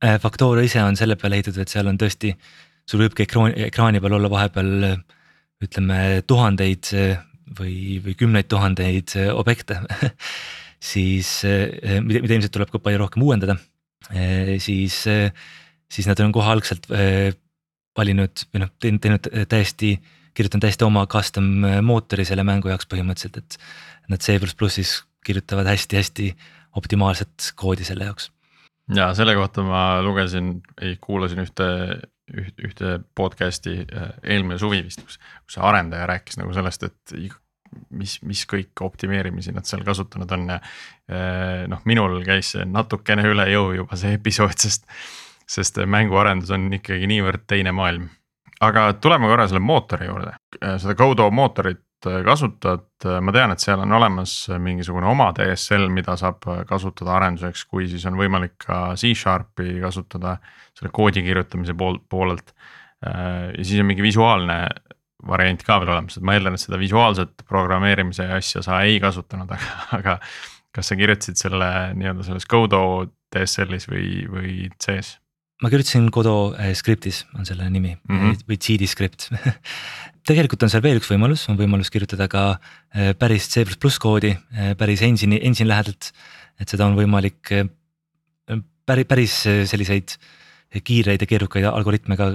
[0.04, 2.34] eh, Factorio ise on selle peale ehitatud, et seal on tõesti,
[2.88, 4.72] sul võibki ekraani, ekraani peal olla vahepeal
[5.62, 6.90] ütleme tuhandeid
[7.60, 9.78] või, või kümneid tuhandeid objekte
[10.92, 13.60] siis mida, mida ilmselt tuleb ka palju rohkem uuendada,
[14.64, 19.94] siis, siis nad on kohe algselt valinud või noh, teinud täiesti,
[20.38, 21.48] kirjutanud täiesti oma custom
[21.86, 23.58] mootori selle mängu jaoks põhimõtteliselt, et
[24.12, 26.32] nad C++-is kirjutavad hästi-hästi
[26.80, 28.32] optimaalset koodi selle jaoks.
[28.96, 31.68] ja selle kohta ma lugesin, ei kuulasin ühte,
[32.68, 33.82] ühte podcast'i
[34.24, 37.16] eelmine suvi vist, kus, kus arendaja rääkis nagu sellest, et
[37.96, 43.26] mis, mis kõik optimeerimisi nad seal kasutanud on ja eh, noh, minul käis see natukene
[43.32, 44.88] üle jõu juba see episood, sest,
[45.50, 48.10] sest mänguarendus on ikkagi niivõrd teine maailm.
[48.62, 52.88] Aga tuleme korra selle mootori juurde, eh, seda Codo mootorit eh, kasutad,
[53.22, 58.06] ma tean, et seal on olemas mingisugune oma DSL, mida saab kasutada arenduseks, kui siis
[58.10, 60.38] on võimalik ka C-Sharpi kasutada
[60.78, 62.54] selle koodi kirjutamise pool, poolelt.
[63.02, 64.60] ja siis on mingi visuaalne
[65.28, 69.52] variant ka veel olemas, et ma eeldan, et seda visuaalset programmeerimise asja sa ei kasutanud,
[69.56, 70.18] aga, aga.
[70.72, 71.68] kas sa kirjutasid selle
[72.00, 72.84] nii-öelda selles Codo
[73.34, 75.18] DSL-is või, või C-s?
[75.62, 78.44] Ma kirjutasin Codo eh, skriptis on selle nimi mm -hmm.
[78.50, 79.30] või CD script
[80.30, 82.44] tegelikult on seal veel üks võimalus, on võimalus kirjutada ka
[82.94, 83.66] eh, päris C
[84.00, 86.12] koodi eh, päris engine'i, engine lähedalt.
[86.60, 87.54] et seda on võimalik
[88.86, 89.34] päris, päris
[89.70, 90.18] selliseid
[90.84, 92.32] kiireid ja keerukaid algoritme ka,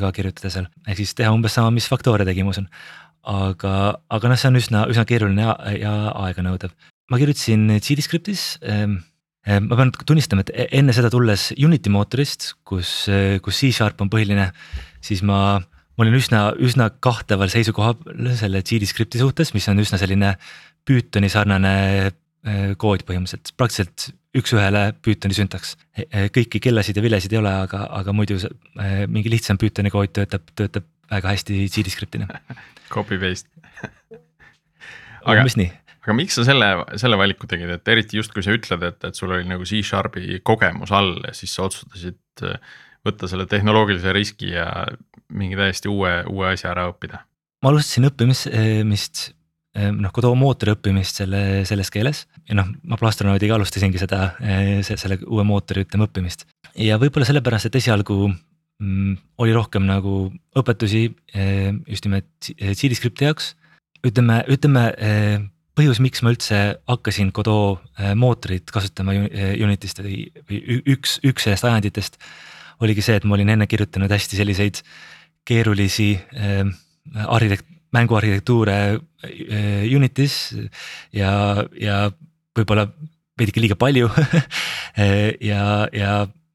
[0.00, 2.68] ka kirjutada seal, ehk siis teha umbes sama, mis Factoria tegi, ma usun.
[3.22, 5.92] aga, aga noh, see on üsna, üsna keeruline ja, ja
[6.24, 6.70] aeganõudev.
[7.10, 9.13] ma kirjutasin GD-Scriptis ähm, äh,
[9.44, 13.04] ma pean tunnistama, et e-, enne seda tulles Unity mootorist, kus,
[13.44, 14.48] kus C-Sharp on põhiline,
[15.04, 17.98] siis ma, ma olin üsna, üsna kahteval seisukohal
[18.40, 20.36] selle GD-Scripti suhtes, mis on üsna selline
[20.84, 21.74] Pythoni sarnane
[22.76, 25.74] kood põhimõtteliselt, praktiliselt üks-ühele Pythoni süntaks.
[25.94, 29.92] E, e, kõiki kellasid ja vilesid ei ole, aga, aga muidu e, mingi lihtsam Pythoni
[29.94, 32.28] kood töötab, töötab väga hästi GD-Scriptina
[32.94, 33.48] Copy paste
[35.24, 35.70] aga, umbes nii.
[36.04, 39.18] Aga miks sa selle, selle valiku tegid, et eriti just, kui sa ütled, et, et
[39.18, 42.44] sul oli nagu C-Sharpi kogemus all ja siis sa otsustasid
[43.04, 44.68] võtta selle tehnoloogilise riski ja
[45.32, 47.24] mingi täiesti uue, uue asja ära õppida?
[47.64, 49.30] ma alustasin õppimist
[49.74, 54.28] Ehm, noh, Godot mootori õppimist selle, selles keeles ja noh, ma plastronaadiga alustasingi seda,
[54.86, 56.46] selle uue mootori ütleme õppimist.
[56.78, 61.08] ja võib-olla sellepärast, et esialgu mm, oli rohkem nagu õpetusi
[61.90, 63.54] just nimelt CD-Scripti jaoks.
[64.06, 64.84] ütleme, ütleme
[65.74, 66.58] põhjus, miks ma üldse
[66.90, 67.82] hakkasin Godot
[68.18, 72.18] mootorit kasutama Unity'st või, või üks, üks sellest ajenditest
[72.84, 74.80] oligi see, et ma olin enne kirjutanud hästi selliseid
[75.46, 76.12] keerulisi
[77.14, 80.54] arhitekt-, mänguarhitektuure äh, Unitis
[81.14, 81.32] ja,
[81.78, 81.98] ja
[82.56, 82.88] võib-olla
[83.38, 84.10] veidike liiga palju
[85.50, 86.12] ja, ja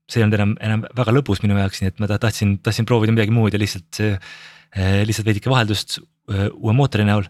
[0.10, 3.14] see ei olnud enam, enam väga lõbus minu jaoks, nii et ma tahtsin, tahtsin proovida
[3.14, 7.28] midagi muud ja lihtsalt, äh, lihtsalt veidike vaheldust äh, uue mootori näol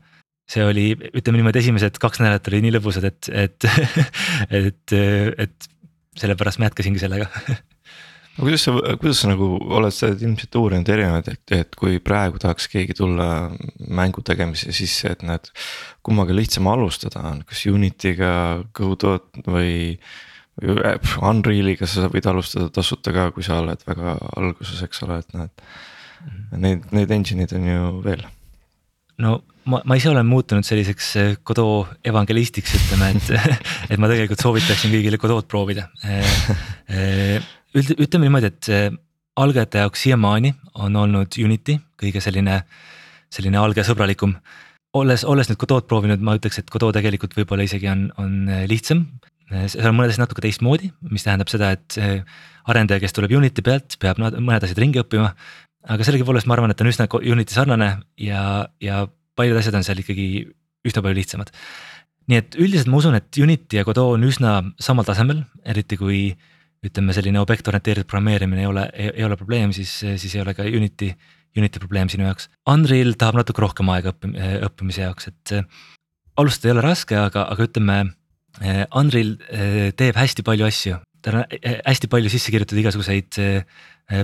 [0.50, 3.68] see oli, ütleme niimoodi, esimesed kaks nädalat oli nii lõbusad, et, et
[4.62, 4.96] et,
[5.46, 5.70] et
[6.20, 7.30] sellepärast ma jätkasingi sellega
[8.40, 12.40] aga kuidas sa, kuidas sa nagu oled seda ilmselt uurinud erinevaid, et, et kui praegu
[12.42, 13.28] tahaks keegi tulla
[14.00, 15.52] mängu tegemise sisse, et näed.
[16.06, 18.32] kummaga lihtsam alustada on, kas Unity'ga,
[18.76, 20.00] Godot või,
[20.64, 20.96] või
[21.34, 25.70] Unreal'iga sa võid alustada tasuta ka, kui sa oled väga alguses, eks ole, et näed.
[26.52, 28.26] Neid, neid engine'id on ju veel
[29.24, 33.58] no ma, ma ise olen muutunud selliseks eh, Godot evangelistiks, ütleme, et,
[33.92, 35.88] et ma tegelikult soovitaksin kõigile Godot proovida.
[36.06, 36.40] Eh,
[36.94, 39.00] eh, üld-, ütleme niimoodi, et
[39.40, 42.62] algajate jaoks siiamaani on olnud Unity kõige selline,
[43.34, 44.36] selline algesõbralikum.
[44.94, 49.06] olles, olles nüüd Godot proovinud, ma ütleks, et Godot tegelikult võib-olla isegi on, on lihtsam.
[49.50, 51.98] seal on mõned asjad natuke teistmoodi, mis tähendab seda, et
[52.70, 55.32] arendaja, kes tuleb Unity pealt, peab mõned asjad ringi õppima,
[55.90, 57.90] aga sellegipoolest ma arvan, et on üsna Unity sarnane
[58.22, 58.44] ja,
[58.84, 59.06] ja
[59.40, 60.28] paljud asjad on seal ikkagi
[60.88, 61.52] üsna palju lihtsamad.
[62.30, 66.20] nii et üldiselt ma usun, et Unity ja Godot on üsna samal tasemel, eriti kui
[66.86, 71.10] ütleme, selline objektorienteeritud programmeerimine ei ole, ei ole probleem, siis, siis ei ole ka Unity,
[71.58, 72.48] Unity probleem sinu jaoks.
[72.70, 74.38] Unreal tahab natuke rohkem aega õppim-,
[74.70, 75.56] õppimise jaoks, et
[76.40, 78.00] alustada ei ole raske, aga, aga ütleme.
[78.98, 79.36] Unreal
[80.00, 81.58] teeb hästi palju asju, tal on
[81.90, 83.42] hästi palju sisse kirjutatud igasuguseid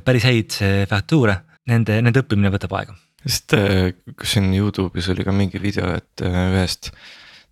[0.05, 0.59] päris häid
[0.91, 2.95] faktuure, nende, nende õppimine võtab aega
[3.25, 6.91] sest äh, kas siin Youtube'is oli ka mingi video, et äh, ühest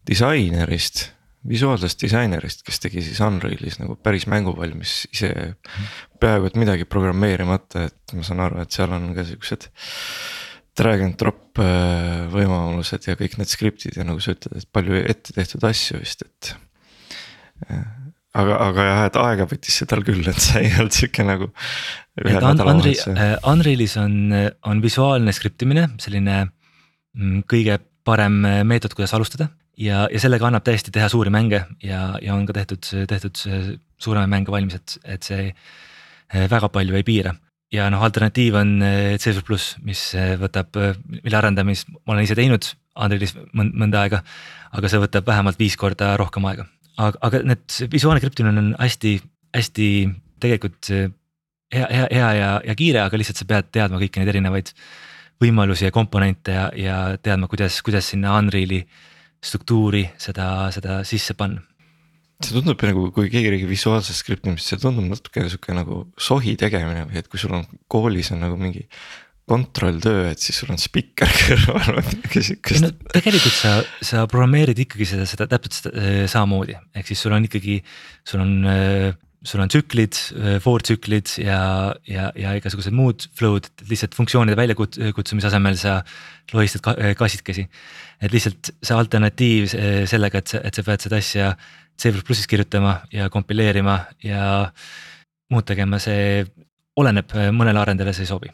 [0.08, 1.08] disainerist,
[1.50, 5.34] visuaalsest disainerist, kes tegi siis Unrealis nagu päris mängu valmis ise.
[6.22, 9.68] peaaegu et midagi programmeerimata, et ma saan aru, et seal on ka siuksed.
[10.78, 15.04] Drag and drop äh, võimalused ja kõik need skriptid ja nagu sa ütled, et palju
[15.04, 16.56] ette tehtud asju vist, et
[18.34, 21.50] aga, aga jah, et aega võttis see tal küll, et see ei olnud sihuke nagu.
[22.22, 24.34] Et Unreal, äh, Unrealis on,
[24.70, 29.50] on visuaalne skriptimine selline mm, kõige parem äh, meetod, kuidas alustada.
[29.78, 33.40] ja, ja sellega annab täiesti teha suuri mänge ja, ja on ka tehtud, tehtud
[33.98, 37.34] suuremaid mänge valmis, et, et see äh, väga palju ei piira.
[37.74, 38.76] Ja noh, alternatiiv on
[39.18, 39.32] C++,
[39.82, 40.02] mis
[40.38, 40.78] võtab,
[41.10, 42.68] mille arendamist ma olen ise teinud
[43.02, 44.20] Unrealis mõnda aega,
[44.78, 46.68] aga see võtab vähemalt viis korda rohkem aega.
[47.02, 49.16] Aga, aga need visuaalne krüptimine on hästi,
[49.58, 49.88] hästi
[50.44, 50.92] tegelikult
[51.74, 54.72] hea, hea, hea ja, ja kiire, aga lihtsalt sa pead teadma kõiki neid erinevaid
[55.44, 58.84] võimalusi ja komponente ja, ja teadma, kuidas, kuidas sinna Unreal'i
[59.44, 61.64] struktuuri seda, seda sisse panna
[62.44, 67.06] see tundub nagu, kui keegi räägib visuaalsest skriptimist, see tundub natuke sihuke nagu sohi tegemine
[67.10, 68.84] või et kui sul on koolis on nagu mingi
[69.50, 72.92] kontrolltöö, et siis sul on spikker kõrval või midagi siukest no,.
[73.12, 77.82] tegelikult sa, sa programmeerid ikkagi seda, seda täpselt äh, samamoodi, ehk siis sul on ikkagi,
[78.28, 79.10] sul on äh,
[79.44, 81.60] sul on tsüklid, äh, for tsüklid ja,
[82.08, 86.00] ja, ja igasugused muud flow'd, lihtsalt funktsioonide väljakutsumise asemel sa
[86.54, 87.68] lohistad kassikesi.
[88.22, 89.70] et lihtsalt see alternatiiv
[90.10, 91.54] sellega, et sa, et sa pead seda asja
[92.00, 94.44] C++-is kirjutama ja kompileerima ja
[95.52, 96.44] muud tegema, see
[96.98, 98.54] oleneb, mõnele arendajale see ei sobi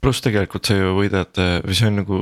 [0.00, 2.18] pluss tegelikult sa ju võidad või see on nagu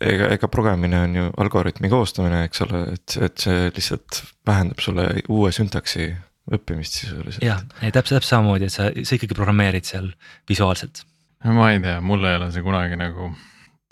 [0.00, 5.08] ega, ega progemine on ju algoritmi koostamine, eks ole, et, et see lihtsalt vähendab sulle
[5.28, 6.08] uue süntaksi
[6.50, 7.44] õppimist sisuliselt.
[7.44, 10.10] jah, täpselt, täpselt samamoodi, et sa, sa ikkagi programmeerid seal
[10.50, 11.04] visuaalselt.
[11.46, 13.30] ma ei tea, mul ei ole see kunagi nagu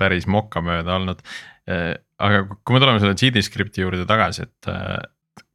[0.01, 1.25] päris mokkamööda olnud.
[1.71, 5.01] Eh, aga kui me tuleme selle GD-skripti juurde tagasi, et eh,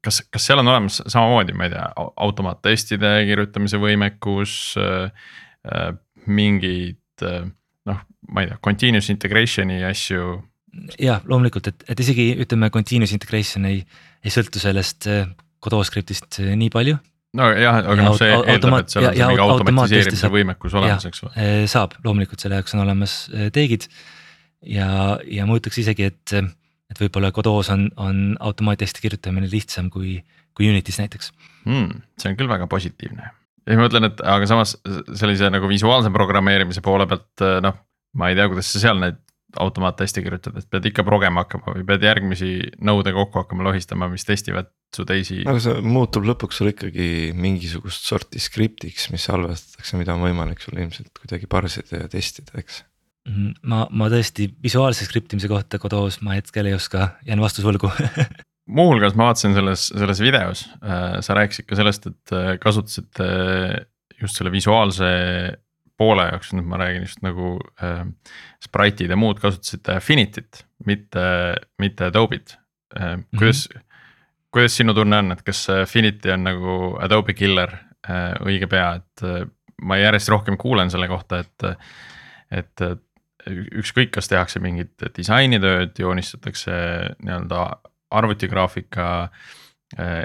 [0.05, 1.87] kas, kas seal on olemas samamoodi, ma ei tea,
[2.27, 5.89] automaattestide kirjutamise võimekus, eh,
[6.25, 7.47] mingid Äh,
[7.85, 8.01] noh,
[8.33, 10.35] ma ei tea, continuous integration'i asju.
[10.99, 13.79] jah, loomulikult, et, et isegi ütleme, continuous integration ei,
[14.25, 15.07] ei sõltu sellest
[15.65, 16.97] Godot skriptist äh, nii palju.
[17.35, 21.47] nojah, aga noh, see eeldab, et seal on see mingi automatiseerimise võimekus olemas, eks ole.
[21.71, 23.15] saab, loomulikult selle jaoks on olemas
[23.55, 23.89] teegid
[24.63, 26.35] ja, ja ma ütleks isegi, et,
[26.91, 30.21] et võib-olla Godot's on, on automaattesti kirjutamine lihtsam kui,
[30.55, 31.33] kui Unity's näiteks
[31.67, 32.05] hmm,.
[32.21, 33.27] see on küll väga positiivne
[33.65, 34.77] ja ma mõtlen, et aga samas
[35.17, 37.83] sellise nagu visuaalse programmeerimise poole pealt noh,
[38.15, 39.19] ma ei tea, kuidas sa seal neid
[39.59, 42.51] automaatteste kirjutad, et pead ikka progema hakkama või pead järgmisi
[42.83, 45.43] nõude kokku hakkama lohistama, mis testivad su teisi.
[45.45, 50.79] aga see muutub lõpuks sul ikkagi mingisugust sorti skriptiks, mis salvestatakse, mida on võimalik sul
[50.79, 52.83] ilmselt kuidagi parsida ja testida, eks
[53.29, 57.91] mhm, ma, ma tõesti visuaalse skriptimise kohta Godot's ma hetkel ei oska, jään vastuse võlgu
[58.65, 63.29] muuhulgas ma vaatasin selles, selles videos äh,, sa rääkisid ka sellest, et äh, kasutasite
[64.21, 65.07] just selle visuaalse
[65.99, 68.03] poole jaoks, nüüd ma räägin just nagu äh,
[68.63, 71.25] Sprite'id ja muud kasutasite Affinity't, mitte,
[71.81, 72.57] mitte Adobe'it
[72.97, 73.19] äh,.
[73.37, 73.84] kuidas mm, -hmm.
[74.55, 77.73] Kuidas sinu tunne on, et kas Affinity on nagu Adobe killer
[78.07, 79.43] äh, õige pea, et äh,
[79.83, 81.89] ma järjest rohkem kuulen selle kohta, et,
[82.63, 82.85] et
[83.75, 86.71] ükskõik, kas tehakse mingit disainitööd, joonistatakse
[87.19, 87.67] nii-öelda
[88.15, 89.09] arvutigraafika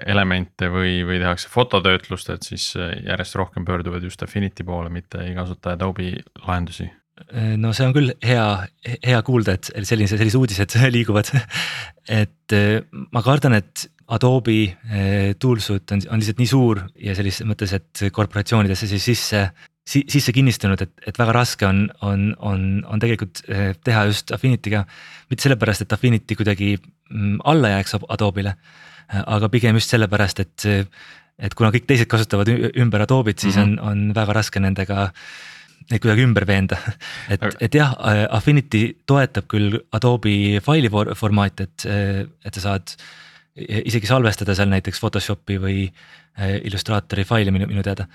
[0.09, 5.35] elemente või, või tehakse fototöötlust, et siis järjest rohkem pöörduvad just Affinity poole, mitte ei
[5.37, 6.14] kasuta Adobe
[6.47, 6.88] lahendusi
[7.61, 8.45] no see on küll hea,
[9.05, 11.31] hea kuulda, et sellise, sellised uudised liiguvad.
[12.09, 12.57] et
[13.12, 18.03] ma kardan, et Adobe eh, toolsuit on, on lihtsalt nii suur ja selles mõttes, et
[18.14, 19.44] korporatsioonidesse siis sisse
[19.87, 24.33] si, sisse kinnistunud, et, et väga raske on, on, on, on tegelikult eh, teha just
[24.35, 24.85] Affinity'ga.
[25.31, 28.57] mitte sellepärast, et Affinity kuidagi mm, alla jääks Adobe'ile,
[29.20, 30.66] aga pigem just sellepärast, et,
[31.38, 33.81] et kuna kõik teised kasutavad ümber Adobe'it, siis mm -hmm.
[33.87, 35.11] on, on väga raske nendega
[35.90, 36.77] neid kuidagi ümber veenda.
[37.33, 37.94] et, et jah,
[38.31, 41.87] Affinity toetab küll Adobe faili for formaati, et,
[42.44, 42.94] et sa saad
[43.68, 48.07] isegi salvestada seal näiteks Photoshopi või eh, Illustratori faili minu, minu teada.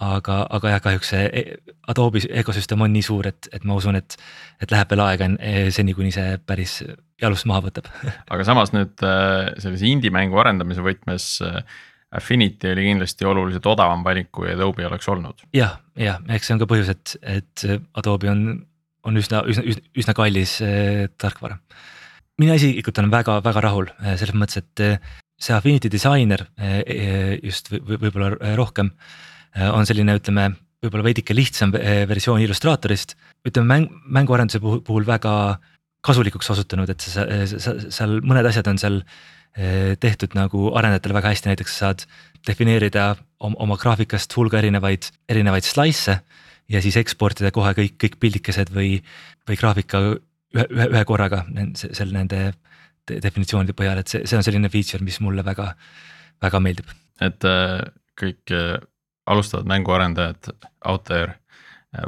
[0.00, 1.56] aga, aga jah, kahjuks see e-,
[1.90, 4.16] Adobe ökosüsteem on nii suur, et, et ma usun, et,
[4.62, 6.80] et läheb veel aega eh, seni, kuni see päris
[7.20, 7.90] jalust maha võtab
[8.32, 11.34] aga samas nüüd eh, sellise indie-mängu arendamise võtmes
[12.14, 15.50] Affinity oli kindlasti oluliselt odavam valik, kui Adobe oleks olnud ja,.
[15.60, 17.66] jah, jah, eks see on ka põhjus, et, et
[18.00, 18.44] Adobe on,
[19.04, 21.58] on üsna, üsna, üsna, üsna kallis äh, tarkvara.
[22.38, 27.72] Mina isiklikult olen väga-väga rahul äh, selles mõttes, et äh, see Affinity disainer äh, just
[27.72, 28.92] või, võib-olla rohkem
[29.54, 35.32] äh, on selline, ütleme võib-olla veidike lihtsam versioon Illustratorist, ütleme mäng, mänguarenduse puhul, puhul väga
[36.06, 39.00] kasulikuks osutunud, et sa, sa, seal mõned asjad on seal
[39.58, 42.04] Eh, tehtud nagu arendajatele väga hästi, näiteks saad
[42.46, 46.14] defineerida oma graafikast hulga erinevaid, erinevaid slice'e
[46.70, 49.00] ja siis eksportida kohe kõik, kõik pildikesed või,
[49.48, 50.02] või graafika
[50.56, 51.44] ühe, ühe, ühe korraga
[51.78, 52.52] seal nende
[53.08, 55.70] definitsioonide põhjal, et see, see on selline feature, mis mulle väga,
[56.44, 56.92] väga meeldib.
[57.24, 57.80] et äh,
[58.18, 58.76] kõik äh,
[59.28, 60.52] alustavad mänguarendajad
[60.88, 61.38] out there,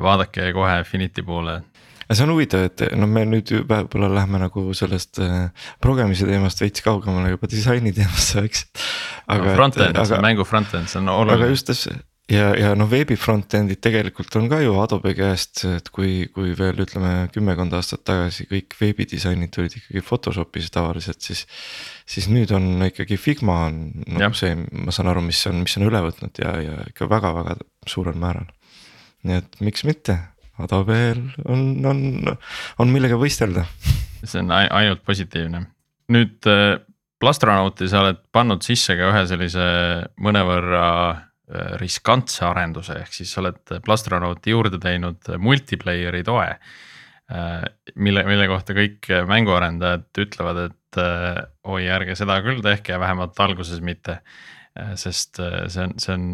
[0.01, 1.61] vaadake kohe Affinity poole,
[2.11, 5.49] see on huvitav, et noh, me nüüd võib-olla lähme nagu sellest äh,
[5.83, 8.67] progemise teemast veits kaugemale juba disaini teemasse, eks.
[9.27, 9.57] aga no,.
[9.57, 11.41] Front-end, mängu front-end, see on oluline.
[11.41, 15.91] aga just täpselt ja, ja noh, veebi front-end'id tegelikult on ka ju Adobe käest, et
[15.95, 21.47] kui, kui veel ütleme kümmekond aastat tagasi kõik veebidisainid tulid ikkagi Photoshopis tavaliselt, siis.
[22.11, 25.87] siis nüüd on ikkagi Figma on noh, see, ma saan aru, mis on, mis on
[25.89, 28.51] üle võtnud ja, ja ikka väga-väga suurel määral.
[29.27, 30.19] nii et miks mitte,
[30.61, 32.37] Adobel on, on,
[32.79, 33.67] on millega võistelda.
[34.23, 35.67] see on ainult positiivne.
[36.13, 36.79] nüüd äh,
[37.21, 39.65] Plastronauti sa oled pannud sisse ka ühe sellise
[40.25, 40.87] mõnevõrra
[41.81, 46.47] riskantse arenduse, ehk siis sa oled Plastronauti juurde teinud multiplayer'i toe.
[47.31, 51.01] Äh, mille, mille kohta kõik mänguarendajad ütlevad, et
[51.71, 54.21] oi, ärge seda küll tehke ja vähemalt alguses mitte.
[54.99, 56.27] sest see on, see on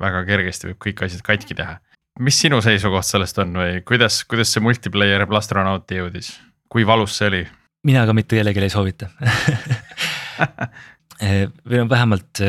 [0.00, 1.78] väga kergesti võib kõik asjad katki teha
[2.20, 6.30] mis sinu seisukoht sellest on või kuidas, kuidas see multiplayer Plastronauti jõudis,
[6.72, 7.42] kui valus see oli?
[7.86, 9.08] mina ka mitte kellelegi ei soovita
[11.68, 12.42] või no vähemalt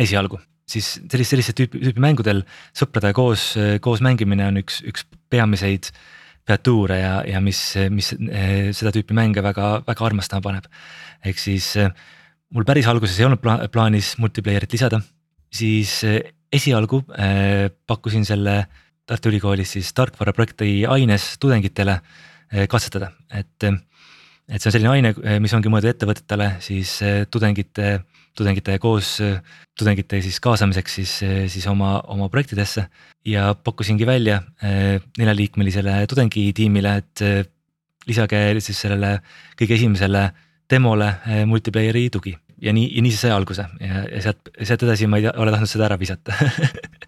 [0.00, 2.44] esialgu, siis sellist, selliste tüüpi, tüüpi mängudel
[2.76, 5.90] sõpradega koos, eh, koos mängimine on üks, üks peamiseid
[6.48, 7.60] featuure ja, ja mis,
[7.92, 10.66] mis seda tüüpi mänge väga, väga armastama paneb.
[11.22, 11.74] ehk siis
[12.50, 15.02] mul päris alguses ei olnud pla plaanis multiplayer'it lisada,
[15.52, 16.00] siis
[16.50, 18.64] esialgu äh, pakkusin selle
[19.10, 23.66] Tartu Ülikoolis siis tarkvaraprojekti aines tudengitele eh, katsetada, et.
[24.50, 27.88] et see on selline aine, eh, mis ongi mõeldud ettevõtetele siis eh, tudengite,
[28.36, 29.16] tudengite koos,
[29.78, 31.14] tudengite siis kaasamiseks siis,
[31.52, 32.86] siis oma, oma projektidesse.
[33.24, 34.40] ja pakkusingi välja
[35.18, 37.50] neljaliikmelisele tudengitiimile, et
[38.08, 39.18] lisage siis sellele
[39.60, 40.30] kõige esimesele
[40.70, 41.10] demole
[41.46, 42.36] multiplayer'i tugi.
[42.60, 43.64] Ja nii, ja nii see sai alguse.
[43.80, 46.36] Ja, ja sealt, sealt edasi ma ei ole tahtnud seda ära visata.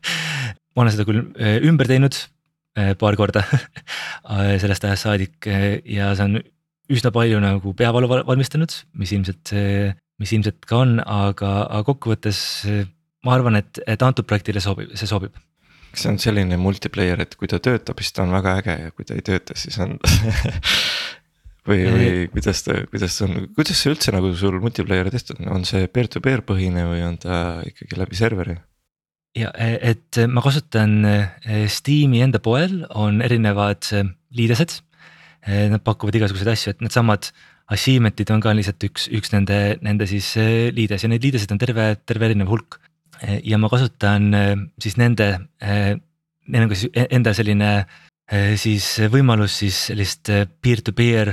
[0.72, 1.24] Ma olen seda küll
[1.68, 2.16] ümber teinud
[2.98, 3.42] paar korda
[4.62, 6.38] sellest ajast saadik ja see on
[6.92, 9.52] üsna palju nagu peavalu valmistanud, mis ilmselt,
[10.22, 12.42] mis ilmselt ka on, aga, aga kokkuvõttes
[13.26, 15.36] ma arvan, et, et antud projektile sobib, see sobib.
[15.92, 19.06] see on selline multiplayer, et kui ta töötab, siis ta on väga äge ja kui
[19.08, 19.98] ta ei tööta, siis on
[21.68, 25.50] või, või kuidas ta, kuidas see on, kuidas see üldse nagu sul multiplayer tehtud on,
[25.58, 28.56] on see peer-to-peer põhine või on ta ikkagi läbi serveri?
[29.38, 30.98] ja e, et ma kasutan
[31.72, 33.88] Steam'i enda poel on erinevad
[34.36, 34.80] liidesed.
[35.42, 37.32] Nad pakuvad igasuguseid asju, et needsamad
[37.72, 40.32] achievement'id on ka lihtsalt üks, üks nende, nende siis
[40.74, 42.80] liides ja neid liidesid on terve, terve erinev hulk.
[43.22, 44.32] ja ma kasutan
[44.82, 45.28] siis nende,
[45.62, 47.70] neil on ka siis enda selline
[48.58, 51.30] siis võimalus siis sellist peer-to-peer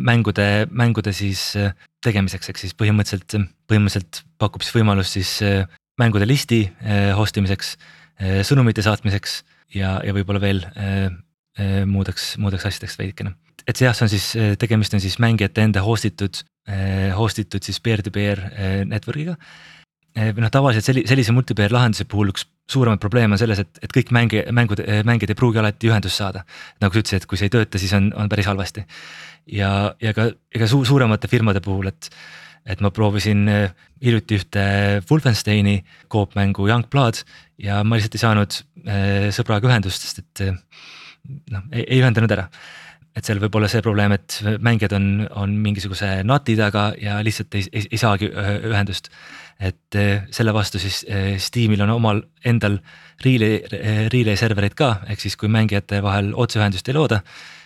[0.00, 1.52] mängude, mängude siis
[2.02, 3.36] tegemiseks, ehk siis põhimõtteliselt,
[3.68, 5.34] põhimõtteliselt pakub siis võimalust siis
[5.98, 7.74] mängude listi eh, host imiseks,
[8.22, 9.42] eh, sõnumite saatmiseks
[9.74, 11.10] ja, ja võib-olla veel eh,
[11.90, 13.34] muudeks, muudeks asjadeks veidikene.
[13.68, 14.28] Et jah, see on siis,
[14.60, 16.44] tegemist on siis mängijate enda host itud
[17.16, 18.40] host itud siis peer-to-peer
[18.88, 19.36] network'iga.
[20.18, 23.92] või noh, tavaliselt selli-, sellise multiplayer lahenduse puhul üks suuremaid probleeme on selles, et, et
[23.94, 26.44] kõik mängi-, mängud, mängijad ei pruugi alati ühendust saada.
[26.82, 28.84] nagu sa ütlesid, et kui see ei tööta, siis on, on päris halvasti.
[29.56, 32.10] ja, ja ka, ega su suuremate firmade puhul, et,
[32.68, 33.46] et ma proovisin
[34.04, 34.64] hiljuti ühte
[35.10, 35.78] Wolfensteini
[36.12, 37.22] koopmängu Youngblood
[37.64, 38.58] ja ma lihtsalt ei saanud
[39.34, 40.44] sõbraga ühendust, sest et
[41.52, 42.50] noh, ei ühendanud ära
[43.18, 45.08] et seal võib olla see probleem, et mängijad on,
[45.42, 49.10] on mingisuguse NAT-i taga ja lihtsalt ei, ei, ei saagi ühendust.
[49.58, 52.78] et eh, selle vastu siis eh, Steamil on omal endal
[53.24, 53.58] relay,
[54.12, 57.18] relay serverid ka, ehk siis kui mängijate vahel otseühendust ei looda,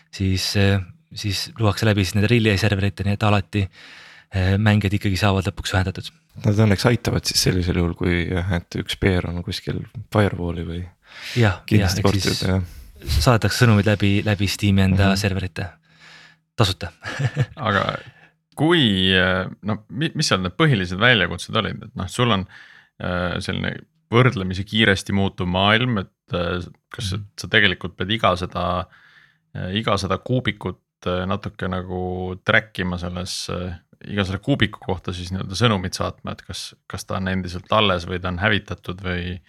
[0.09, 0.79] siis, eh,
[1.15, 3.67] siis luuakse läbi siis nende relay serverite, nii et alati
[4.33, 6.07] mängijad ikkagi saavad lõpuks ühendatud.
[6.47, 9.83] Nad õnneks aitavad siis sellisel juhul, kui jah, et üks peer on kuskil
[10.15, 10.79] firewall'i või.
[11.37, 12.41] jah, jah, ehk siis
[13.07, 15.21] saadetakse sõnumid läbi, läbi Steam'i enda mm -hmm.
[15.21, 15.69] serverite,
[16.57, 16.93] tasuta
[17.69, 17.87] aga
[18.59, 19.13] kui
[19.65, 23.75] noh, mis seal need põhilised väljakutsed olid, et noh, sul on äh, selline
[24.13, 27.29] võrdlemisi kiiresti muutuv maailm, et äh, kas -hmm.
[27.41, 28.87] sa tegelikult pead iga seda,
[29.57, 32.01] äh, iga seda kuubikut natuke nagu
[32.47, 33.49] track ima selles,
[34.07, 38.07] iga selle kuubiku kohta siis nii-öelda sõnumit saatma, et kas, kas ta on endiselt alles
[38.07, 39.41] või ta on hävitatud või.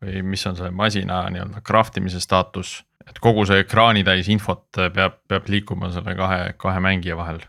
[0.00, 5.18] või mis on selle masina nii-öelda craft imise staatus et kogu see ekraanitäis infot peab,
[5.28, 7.42] peab liikuma selle kahe, kahe mängija vahel.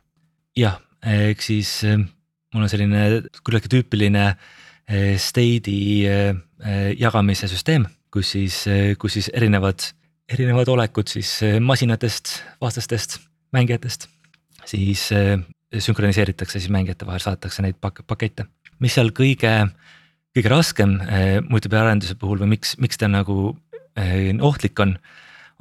[0.57, 1.97] jah, ehk siis eh,
[2.53, 3.05] mul on selline
[3.41, 6.05] küllaltki tüüpiline eh, state'i
[7.01, 8.57] jagamise süsteem, kus siis,
[9.01, 9.82] kus siis erinevad,
[10.30, 13.18] erinevad olekud siis masinatest, vastastest,
[13.55, 14.05] mängijatest.
[14.70, 15.07] siis
[15.72, 18.45] sünkroniseeritakse siis mängijate vahel, saadetakse neid pak-, pakette,
[18.84, 19.55] mis seal kõige,
[20.38, 20.99] kõige raskem
[21.49, 23.55] multiplayer arenduse puhul või miks, miks ta nagu
[24.51, 24.93] ohtlik on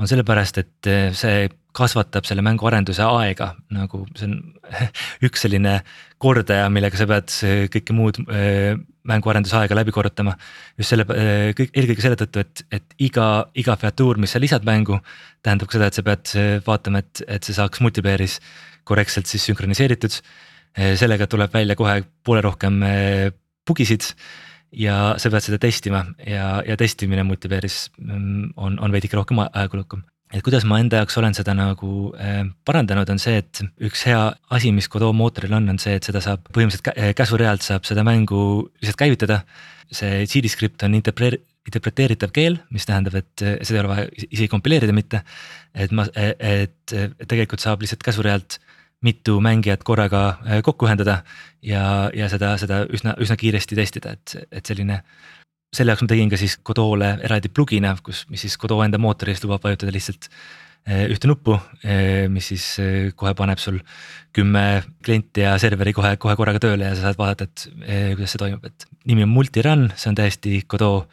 [0.01, 4.39] on sellepärast, et eh, see kasvatab selle mängu arenduse aega, nagu see on
[5.29, 5.77] üks selline
[6.21, 7.31] kordaja, millega sa pead
[7.75, 8.75] kõike muud eh,
[9.11, 10.35] mängu arenduse aega läbi korrutama.
[10.81, 13.29] just selle, eh, kõik eelkõige selle tõttu, et, et iga,
[13.61, 14.99] iga featuur, mis sa lisad mängu,
[15.45, 16.35] tähendab ka seda, et sa pead
[16.67, 18.41] vaatama, et, et see saaks multiplayer'is
[18.89, 20.23] korrektselt siis sünkroniseeritud.
[20.97, 22.79] sellega tuleb välja kohe poole rohkem
[23.67, 24.07] bugisid
[24.73, 30.05] ja sa pead seda testima ja, ja testimine multiplayer'is mm, on, on veidike rohkem ajakulukam
[30.31, 34.21] et kuidas ma enda jaoks olen seda nagu äh, parandanud, on see, et üks hea
[34.55, 38.07] asi, mis Godot mootoril on, on see, et seda saab põhimõtteliselt äh, käsurealt saab seda
[38.07, 38.43] mängu
[38.81, 39.43] lihtsalt käivitada.
[39.91, 44.05] see CD script on interpre-, interpreteeritav keel, mis tähendab, et äh, seda ei ole vaja
[44.29, 45.25] isegi kompileerida mitte.
[45.75, 46.95] et ma, et
[47.27, 48.61] tegelikult saab lihtsalt käsurealt
[49.05, 51.21] mitu mängijat korraga äh, kokku ühendada
[51.65, 55.03] ja, ja seda, seda üsna, üsna kiiresti testida, et, et selline.
[55.77, 59.33] selle jaoks ma tegin ka siis Godot'le eraldi plugin'e, kus, mis siis Godot enda mootori
[59.33, 62.67] eest lubab vajutada lihtsalt äh, ühte nuppu, äh, mis siis
[63.17, 63.79] kohe paneb sul
[64.37, 67.69] kümme klienti ja serveri kohe, kohe korraga tööle ja sa saad vaadata, et
[68.19, 71.09] kuidas see toimub, et nimi on multi-run, see on täiesti Godot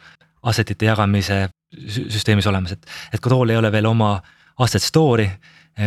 [0.48, 1.46] asset'ite jagamise
[1.88, 4.18] süsteemis olemas, et, et Godot'l ei ole veel oma
[4.58, 5.30] asset store'i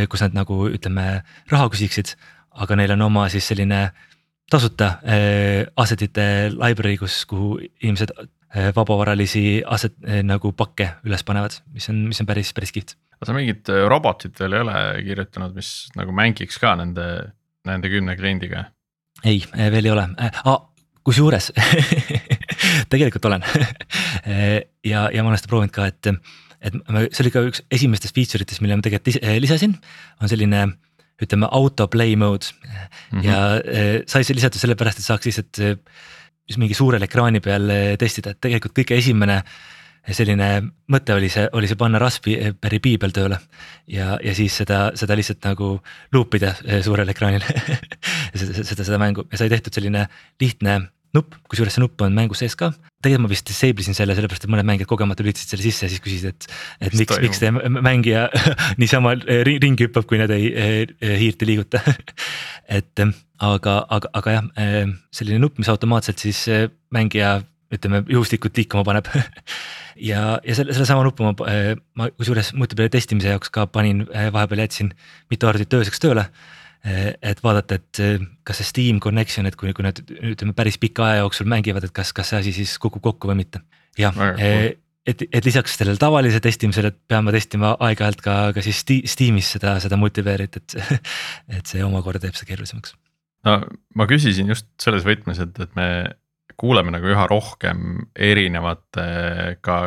[0.09, 1.05] kus nad nagu ütleme
[1.51, 2.15] raha küsiksid,
[2.61, 3.89] aga neil on oma siis selline
[4.51, 9.95] tasuta äh, asset'ite library, kus, kuhu inimesed äh, vabavaralisi asset
[10.27, 12.97] nagu pakke üles panevad, mis on, mis on päris, päris kihvt.
[13.19, 14.75] aga sa mingit robotit veel ei ole
[15.07, 17.07] kirjutanud, mis nagu mängiks ka nende,
[17.67, 18.67] nende kümne kliendiga?
[19.23, 20.59] ei, veel ei ole ah,,
[21.05, 21.51] kusjuures
[22.91, 23.43] tegelikult olen
[24.91, 26.11] ja, ja ma olen seda proovinud ka, et
[26.61, 26.77] et
[27.11, 29.75] see oli ka üks esimestest feature itest, mille ma tegelikult eh, lisasin,
[30.21, 30.65] on selline
[31.21, 32.53] ütleme auto play mode.
[32.61, 33.25] Mm -hmm.
[33.25, 35.77] ja eh, sai see lisatud sellepärast, et saaks lihtsalt eh,
[36.57, 39.43] mingi suurel ekraani peal testida, et tegelikult kõige esimene
[40.11, 40.47] selline
[40.89, 43.37] mõte oli see, oli see panna Raspberry Pi peal tööle.
[43.87, 45.75] Ja, ja siis seda, seda lihtsalt nagu
[46.11, 47.45] loop ida suurel ekraanil
[48.39, 49.27] seda, seda, seda mängu.
[49.31, 50.07] Ja sai tehtud selline
[50.41, 50.79] lihtne
[51.15, 52.71] nupp, kusjuures see nupp on mängus sees ka.
[53.01, 55.91] tegelikult ma vist disable isin selle sellepärast, et mõned mängijad kogemata lülitasid selle sisse ja
[55.91, 56.47] siis küsisid, et,
[56.87, 58.27] et miks, miks teie mängija
[58.81, 59.15] niisama
[59.47, 60.51] ringi hüppab, kui nad ei,
[61.01, 61.81] hiirt ei liiguta.
[62.71, 64.45] Et aga, aga, aga jah,
[65.11, 66.45] selline nupp, mis automaatselt siis
[66.93, 67.41] mängija
[67.75, 69.11] ütleme juhuslikult liikuma paneb.
[70.01, 71.33] Ja, ja selle, sellesama nupu ma,
[71.99, 74.87] ma kusjuures multiplayer testimise jaoks ka panin, vahepeal jätsin
[75.29, 76.23] mitu arvutit ööseks tööle.
[76.23, 80.79] Eh, et vaadata, et eh, kas see Steam connection, et kui, kui nad ütleme päris
[80.81, 83.61] pika aja jooksul mängivad, et kas, kas see asi siis kukub kokku või mitte.
[83.99, 84.73] jah, eh,
[85.05, 89.99] et, et lisaks sellele tavalise testimisele peame testima aeg-ajalt ka, ka siis Steamis seda, seda
[90.01, 90.77] multiplayer'it, et,
[91.59, 92.95] et see omakorda teeb seda keerulisemaks.
[93.45, 93.59] no
[93.97, 95.87] ma küsisin just selles võtmes, et, et me
[96.57, 99.05] kuuleme nagu üha rohkem erinevate
[99.65, 99.77] ka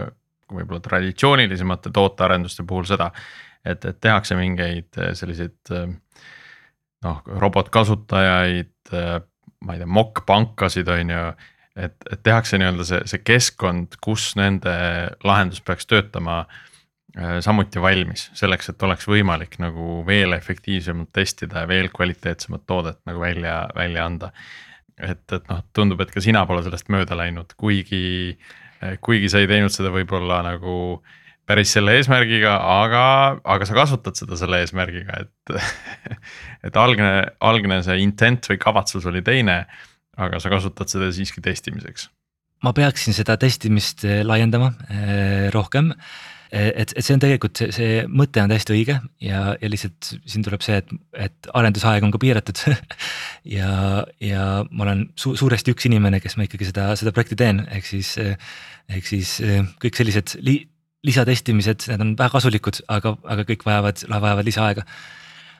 [0.54, 3.10] võib-olla traditsioonilisemate tootearenduste puhul seda,
[3.66, 5.74] et, et tehakse mingeid selliseid
[7.04, 11.24] noh robotkasutajaid, ma ei tea, mokkpankasid on ju.
[11.74, 14.74] et, et tehakse nii-öelda see, see keskkond, kus nende
[15.26, 16.44] lahendus peaks töötama
[17.44, 23.22] samuti valmis selleks, et oleks võimalik nagu veel efektiivsemalt testida ja veel kvaliteetsemat toodet nagu
[23.22, 24.32] välja, välja anda.
[24.98, 28.34] et, et noh, tundub, et ka sina pole sellest mööda läinud, kuigi,
[29.00, 31.14] kuigi sa ei teinud seda võib-olla nagu äh,
[31.48, 33.04] päris selle eesmärgiga, aga,
[33.44, 35.56] aga sa kasutad seda selle eesmärgiga, et
[36.68, 37.10] et algne,
[37.44, 39.64] algne see intent või kavatsus oli teine,
[40.20, 42.08] aga sa kasutad seda siiski testimiseks.
[42.64, 47.72] ma peaksin seda testimist eh, laiendama eh, rohkem eh, et, et see on tegelikult see,
[47.76, 50.94] see mõte on täiesti õige ja, ja lihtsalt siin tuleb see, et,
[51.26, 52.62] et arendusaeg on ka piiratud
[53.58, 57.66] ja, ja ma olen su suuresti üks inimene, kes ma ikkagi seda, seda projekti teen,
[57.68, 58.14] ehk siis,
[58.88, 59.36] ehk siis
[59.82, 60.62] kõik sellised li
[61.04, 64.86] lisatestimised, need on väga kasulikud, aga, aga kõik vajavad, vajavad lisaaega.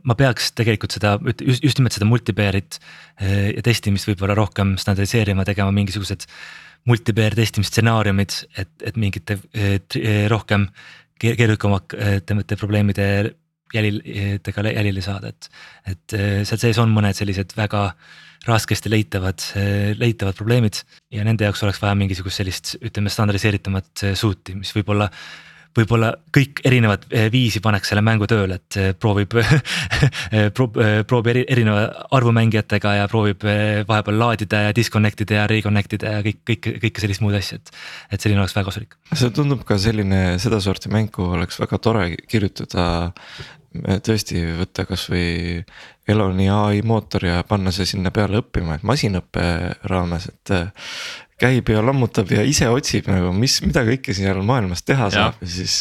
[0.04, 5.46] ma peaks tegelikult seda just, just nimelt seda multipaire'it eh, ja testimist võib-olla rohkem standardiseerima,
[5.48, 6.26] tegema mingisugused
[6.84, 10.68] multipair testimisstsenaariumid, et, et mingite eh, eh, rohkem
[11.24, 13.06] keerukamate probleemide
[13.72, 15.48] jälil, jälile saada, et,
[15.88, 16.14] et
[16.44, 17.86] seal sees on mõned sellised väga
[18.44, 19.40] raskesti leitavad,
[19.96, 20.82] leitavad probleemid
[21.14, 25.08] ja nende jaoks oleks vaja mingisugust sellist, ütleme standardiseeritumat suuti, mis võib-olla
[25.74, 29.34] võib-olla kõik erinevat eh, viisi paneks selle mängu tööle, et eh, proovib
[31.08, 35.98] proovib eri, erineva arvu mängijatega ja proovib eh, vahepeal laadida ja disconnect ida ja reconnect
[35.98, 37.74] ida ja kõik, kõik, kõike sellist muud asja, et.
[38.14, 38.96] et selline oleks väga kasulik.
[39.12, 42.86] see tundub ka selline sedasorti mängu oleks väga tore kirjutada
[43.82, 45.64] tõesti võtta kasvõi
[46.08, 49.44] Eloni ai mootor ja panna see sinna peale õppima, et masinõppe
[49.90, 50.54] raames, et.
[51.40, 55.14] käib ja lammutab ja ise otsib nagu, mis, mida kõike seal maailmas teha ja.
[55.14, 55.78] saab ja siis.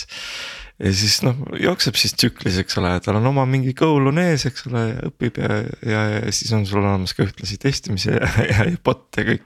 [0.80, 4.48] ja siis noh, jookseb siis tsüklis, eks ole, tal on oma mingi goal on ees,
[4.50, 8.66] eks ole, õpib ja, ja, ja siis on sul olemas ka ühtlasi testimise ja, ja,
[8.72, 9.46] ja bot ja kõik,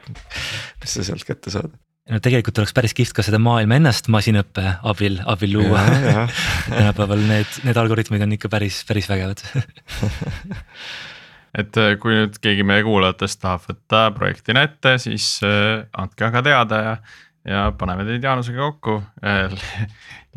[0.82, 1.76] mis sa sealt kätte saad
[2.12, 5.84] no tegelikult oleks päris kihvt ka seda maailma ennast masinõppe abil, abil luua.
[6.70, 9.44] tänapäeval need, need algoritmid on ikka päris, päris vägevad
[11.62, 16.44] et äh, kui nüüd keegi meie kuulajatest tahab võtta projektina ette, siis äh, andke aga
[16.46, 16.96] teada ja,
[17.48, 19.02] ja paneme teid Jaanusega kokku.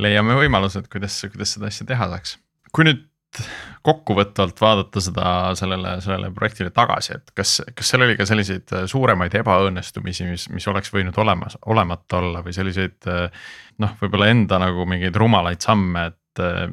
[0.00, 2.38] leiame võimalused, kuidas, kuidas seda asja teha saaks.
[2.72, 3.09] kui nüüd
[3.86, 8.84] kokkuvõtvalt vaadata seda sellele, sellele projektile tagasi, et kas, kas seal oli ka selliseid äh,
[8.90, 13.10] suuremaid ebaõnnestumisi, mis, mis oleks võinud olemas, olemata olla või selliseid
[13.80, 16.66] noh, võib-olla enda nagu mingeid rumalaid samme, et äh,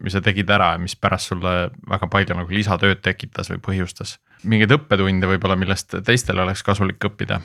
[0.00, 1.54] mis sa tegid ära ja mis pärast sulle
[1.90, 4.18] väga palju nagu lisatööd tekitas või põhjustas.
[4.44, 7.40] mingeid õppetunde võib-olla, millest teistel oleks kasulik õppida?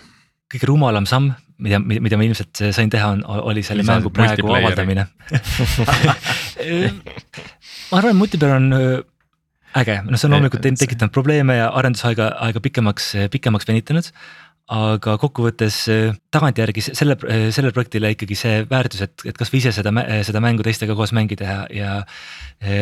[0.52, 5.08] Kõige rumalam samm, mida, mida ma ilmselt sain teha, on, oli selle mängu praegu avaldamine
[6.66, 8.72] ma arvan, et multiplayer on
[9.76, 14.12] äge, noh, see on loomulikult tekitanud probleeme ja arendusaega, aega pikemaks, pikemaks venitanud.
[14.66, 15.76] aga kokkuvõttes
[16.34, 17.14] tagantjärgi selle,
[17.54, 19.92] sellele projektile ikkagi see väärtus, et, et kasvõi ise seda,
[20.26, 21.92] seda mängu teistega koos mängida ja, ja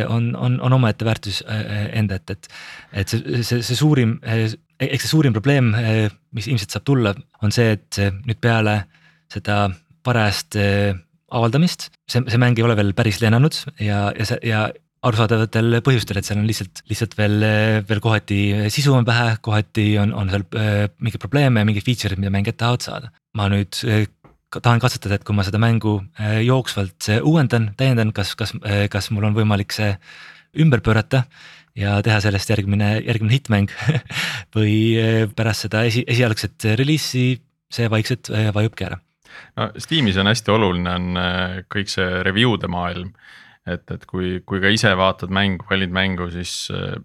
[0.08, 2.48] on, on, on omaette väärtus enda, et, et.
[3.02, 5.74] et see, see, see suurim, eks see suurim probleem,
[6.32, 8.78] mis ilmselt saab tulla, on see, et nüüd peale
[9.34, 9.66] seda
[10.08, 10.56] parajast
[11.34, 14.68] avaldamist, see, see mäng ei ole veel päris lennanud ja, ja see ja
[15.04, 17.38] arusaadavatel põhjustel, et seal on lihtsalt, lihtsalt veel,
[17.88, 18.40] veel kohati
[18.74, 22.60] sisu on vähe, kohati on, on seal äh, mingeid probleeme ja mingeid feature'id, mida mängijad
[22.62, 23.12] tahavad saada.
[23.38, 24.06] ma nüüd äh,
[24.54, 28.56] tahan katsetada, et kui ma seda mängu äh, jooksvalt uuendan, täiendan, kas, kas,
[28.94, 29.92] kas mul on võimalik see
[30.64, 31.26] ümber pöörata
[31.76, 33.74] ja teha sellest järgmine, järgmine hittmäng
[34.56, 34.76] või
[35.36, 37.34] pärast seda esi, esialgset reliisi
[37.74, 39.02] see vaikselt vajubki ära.
[39.60, 41.24] No Steamis on hästi oluline on
[41.74, 43.14] kõik see review'de maailm
[43.68, 46.98] et, et kui, kui ka ise vaatad mängu, valid mängu, siis äh,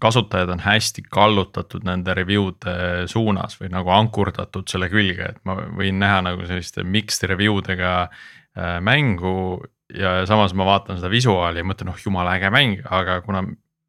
[0.00, 6.00] kasutajad on hästi kallutatud nende review'de suunas või nagu ankurdatud selle külge, et ma võin
[6.02, 9.62] näha nagu selliste mixed review dega äh, mängu.
[9.94, 13.44] ja samas ma vaatan seda visuaali ja mõtlen, oh jumala äge mäng, aga kuna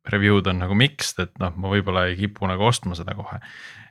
[0.08, 3.40] review'd on nagu mixed, et noh, ma võib-olla ei kipu nagu ostma seda kohe.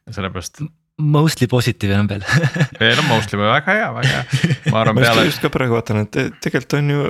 [0.07, 0.63] sellepärast
[0.97, 2.23] Mostly positiivne on veel
[2.81, 5.27] ei no mostly väga hea, väga hea, ma arvan peale.
[5.29, 7.03] just ka praegu vaatan, et tegelikult on ju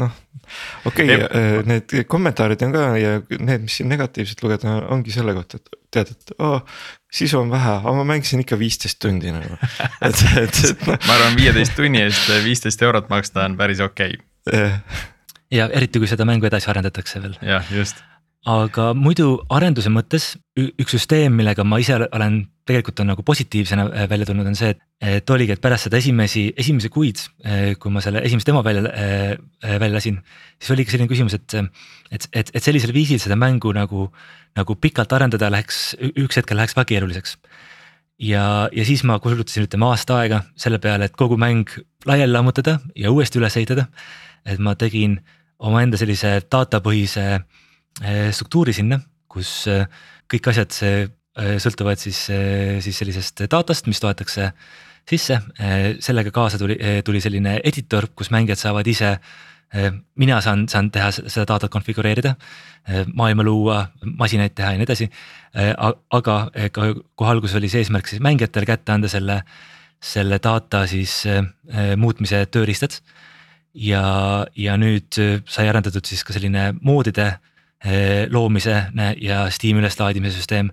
[0.00, 0.14] noh,
[0.88, 5.36] okei okay,, äh, need kommentaarid on ka ja need, mis siin negatiivselt lugeda, ongi selle
[5.36, 6.64] kohta, et tead, et oh,
[7.12, 9.60] sisu on vähe, aga ma mängisin ikka viisteist tundi nagu.
[10.08, 10.96] et, et, et noh.
[10.96, 14.72] ma arvan, viieteist tunni eest viisteist eurot maksta on päris okei okay..
[15.52, 17.36] ja eriti, kui seda mängu edasi arendatakse veel.
[17.44, 18.00] jah, just
[18.48, 24.06] aga muidu arenduse mõttes üks süsteem, millega ma ise olen tegelikult on nagu positiivsena äh,
[24.10, 27.20] välja tulnud, on see, et et oligi, et pärast seda esimesi, esimesi kuid,
[27.78, 28.90] kui ma selle esimese demo välja,
[29.62, 30.16] välja lasin,
[30.58, 31.54] siis oligi selline küsimus, et,
[32.10, 34.08] et, et, et sellisel viisil seda mängu nagu,
[34.58, 37.36] nagu pikalt arendada läheks, üks hetkel läheks väga keeruliseks.
[38.26, 38.42] ja,
[38.74, 41.70] ja siis ma kulutasin, ütleme aasta aega selle peale, et kogu mäng
[42.08, 43.86] laiali lammutada ja uuesti üles ehitada.
[44.44, 45.20] et ma tegin
[45.58, 47.44] omaenda sellise datapõhise
[48.32, 48.98] struktuuri sinna,
[49.28, 49.68] kus
[50.28, 50.74] kõik asjad
[51.38, 52.24] sõltuvad siis,
[52.84, 54.50] siis sellisest datast, mis toetakse
[55.08, 55.38] sisse,
[56.04, 59.16] sellega kaasa tuli, tuli selline editor, kus mängijad saavad ise
[60.16, 62.34] mina saan, saan teha seda datat konfigureerida,
[63.14, 63.82] maailma luua,
[64.16, 65.08] masinaid teha ja nii edasi.
[66.10, 66.36] aga
[66.72, 69.42] ka kohe alguses oli see eesmärk siis mängijatele kätte anda selle,
[70.00, 71.24] selle data siis
[71.96, 73.00] muutmise tööriistad.
[73.74, 77.38] ja, ja nüüd sai arendatud siis ka selline moodide
[78.30, 78.86] loomise
[79.20, 80.72] ja Steam'i üleslaadimise süsteem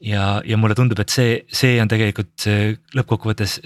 [0.00, 2.48] ja, ja mulle tundub, et see, see on tegelikult
[2.96, 3.58] lõppkokkuvõttes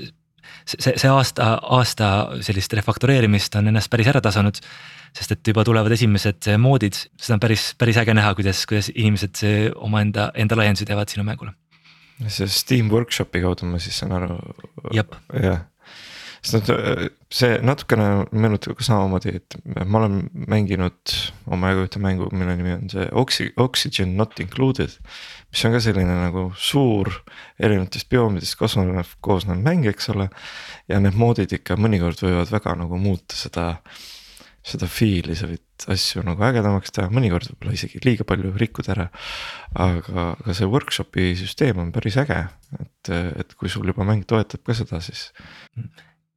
[0.64, 2.11] see, see aasta, aasta
[2.45, 4.61] sellist refaktoreerimist on ennast päris ära tasunud.
[5.14, 9.45] sest et juba tulevad esimesed moodid, seda on päris, päris äge näha, kuidas, kuidas inimesed
[9.76, 11.55] omaenda, enda laiendusi teevad sinu mängule.
[12.26, 14.39] see Steam Workshopi kaudu ma siis saan aru.
[14.95, 15.64] jah
[16.45, 16.70] sest
[17.34, 19.57] see natukene meenutab ka samamoodi, et
[19.88, 21.14] ma olen mänginud
[21.51, 24.92] omajagu ühte mängu, mille nimi on see Oxy-, Oxygen not included.
[25.55, 27.11] mis on ka selline nagu suur
[27.62, 30.28] erinevatest bioomidest koosnev, koosnev mäng, eks ole.
[30.90, 33.68] ja need moodid ikka mõnikord võivad väga nagu muuta seda,
[34.64, 39.11] seda feel'i, sa võid asju nagu ägedamaks teha, mõnikord võib-olla isegi liiga palju rikkuda ära.
[39.74, 42.45] aga, aga see workshop'i süsteem on päris äge,
[42.78, 45.30] et, et kui sul juba mäng toetab ka seda, siis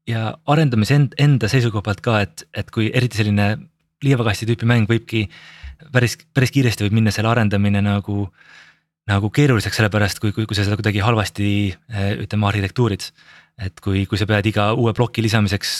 [0.07, 3.49] ja arendamise end, enda seisukoha pealt ka, et, et kui eriti selline
[4.05, 5.25] liivakasti tüüpi mäng võibki
[5.93, 8.27] päris, päris kiiresti võib minna selle arendamine nagu,
[9.09, 11.49] nagu keeruliseks, sellepärast kui, kui, kui sa seda kuidagi halvasti
[12.23, 13.11] ütleme arhitektuurid.
[13.57, 15.71] et kui, kui sa pead iga uue ploki lisamiseks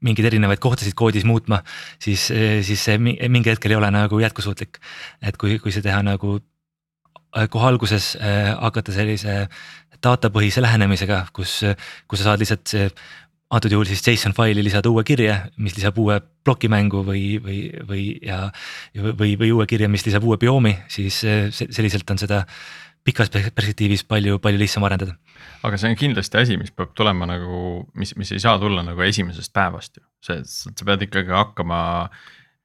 [0.00, 1.58] mingeid erinevaid kohtasid koodis muutma,
[2.00, 2.30] siis,
[2.64, 4.80] siis see mingi hetkel ei ole nagu jätkusuutlik.
[5.22, 6.38] et kui, kui see teha nagu
[7.52, 9.42] kohe alguses hakata sellise
[10.02, 11.60] datapõhise lähenemisega, kus,
[12.08, 12.72] kus sa saad lihtsalt
[13.54, 18.02] antud juhul siis JSON faili lisada uue kirje, mis lisab uue plokimängu või, või, või
[18.24, 18.48] ja
[18.94, 21.22] või, või uue kirje, mis lisab uue bioomi, siis
[21.54, 22.42] selliselt on seda
[23.08, 25.14] pikas perspektiivis palju, palju lihtsam arendada.
[25.64, 29.00] aga see on kindlasti asi, mis peab tulema nagu, mis, mis ei saa tulla nagu
[29.06, 31.78] esimesest päevast ju, see, sa pead ikkagi hakkama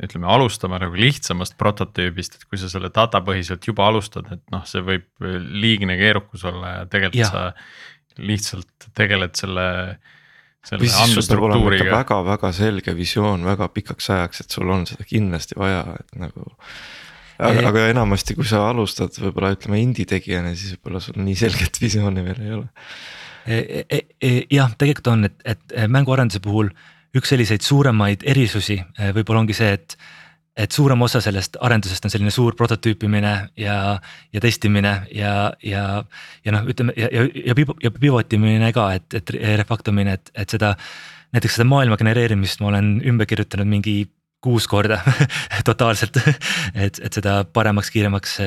[0.04, 4.84] ütleme, alustama nagu lihtsamast prototüübist, et kui sa selle datapõhiselt juba alustad, et noh, see
[4.84, 5.08] võib
[5.64, 7.30] liigne keerukus olla ja tegelikult ja.
[7.32, 10.20] sa lihtsalt tegeled selle või
[11.92, 16.48] väga-väga selge visioon väga pikaks ajaks, et sul on seda kindlasti vaja, et nagu.
[17.44, 21.80] aga, aga enamasti, kui sa alustad võib-olla ütleme indie tegijana, siis võib-olla sul nii selget
[21.86, 22.68] visiooni veel ei ole.
[23.44, 26.72] E, e, e, jah, tegelikult on, et, et mänguarenduse puhul
[27.14, 28.80] üks selliseid suuremaid erisusi
[29.14, 29.98] võib-olla ongi see, et
[30.58, 33.78] et suurem osa sellest arendusest on selline suur prototüüpimine ja,
[34.34, 35.34] ja testimine ja,
[35.66, 35.84] ja,
[36.46, 37.56] ja noh, ütleme ja, ja, ja,
[37.88, 40.76] ja pivot imine ka, et, et refactomine, et, et seda.
[41.34, 43.96] näiteks seda maailma genereerimist ma olen ümber kirjutanud mingi
[44.44, 45.00] kuus korda
[45.70, 46.20] totaalselt,
[46.76, 48.38] et, et seda paremaks, kiiremaks,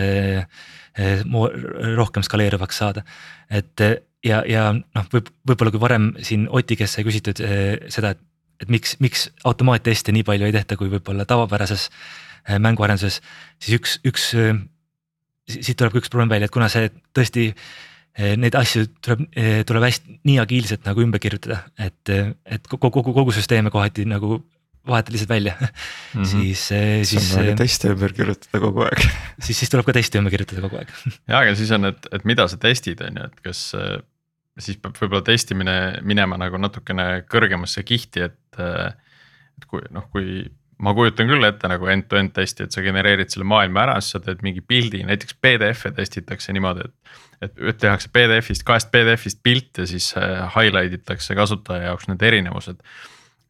[1.96, 3.02] rohkem skaleeruvaks saada.
[3.50, 3.82] et
[4.24, 7.42] ja, ja noh, võib, võib-olla kui varem siin Oti käest sai küsitud
[7.90, 8.22] seda, et
[8.62, 13.20] et miks, miks automaatteste nii palju ei tehta, kui võib-olla tavapärases äh, mänguarenduses,
[13.62, 14.58] siis üks, üks, äh,
[15.50, 19.28] siit tuleb ka üks probleem välja, et kuna see tõesti äh, neid asju tuleb,
[19.68, 24.40] tuleb hästi nii agiilselt nagu ümber kirjutada, et, et kogu, kogu, kogu süsteeme kohati nagu
[24.86, 26.26] vahetad lihtsalt välja mm, -hmm.
[26.30, 26.68] siis,
[27.10, 27.32] siis.
[27.58, 29.00] teste ümber kirjutada kogu aeg
[29.42, 30.92] siis, siis tuleb ka teste ümber kirjutada kogu aeg
[31.30, 33.72] ja, aga siis on, et, et mida sa testid, on ju, et kas
[34.58, 35.76] siis peab võib-olla testimine
[36.06, 38.60] minema nagu natukene kõrgemasse kihti, et.
[38.60, 40.46] et kui noh, kui
[40.82, 44.22] ma kujutan küll ette nagu end-to-end testi, et sa genereerid selle maailma ära, siis sa
[44.24, 47.54] teed mingi pildi, näiteks PDF-e testitakse niimoodi, et.
[47.56, 52.80] et, tehakse PDF-ist, kahest PDF-ist pilt ja siis äh, highlight itakse kasutaja jaoks need erinevused.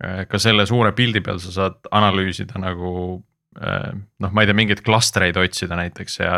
[0.03, 3.23] Äh, ka selle suure pildi peal sa saad analüüsida nagu
[3.57, 6.33] noh, ma ei tea, mingeid klastreid otsida näiteks ja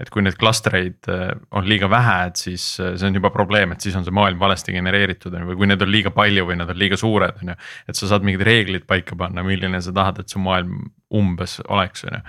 [0.00, 3.74] et kui neid klastreid äh, on liiga vähe, et siis äh, see on juba probleem,
[3.74, 6.46] et siis on see maailm valesti genereeritud on ju, või kui neid on liiga palju
[6.48, 7.56] või nad on liiga suured, on ju.
[7.92, 12.06] et sa saad mingid reeglid paika panna, milline sa tahad, et su maailm umbes oleks,
[12.08, 12.22] on ju.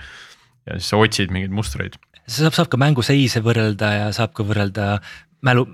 [0.68, 1.96] ja siis sa otsid mingeid mustreid.
[2.26, 4.98] saab, saab ka mänguseise võrrelda ja saab ka võrrelda
[5.44, 5.64] mälu,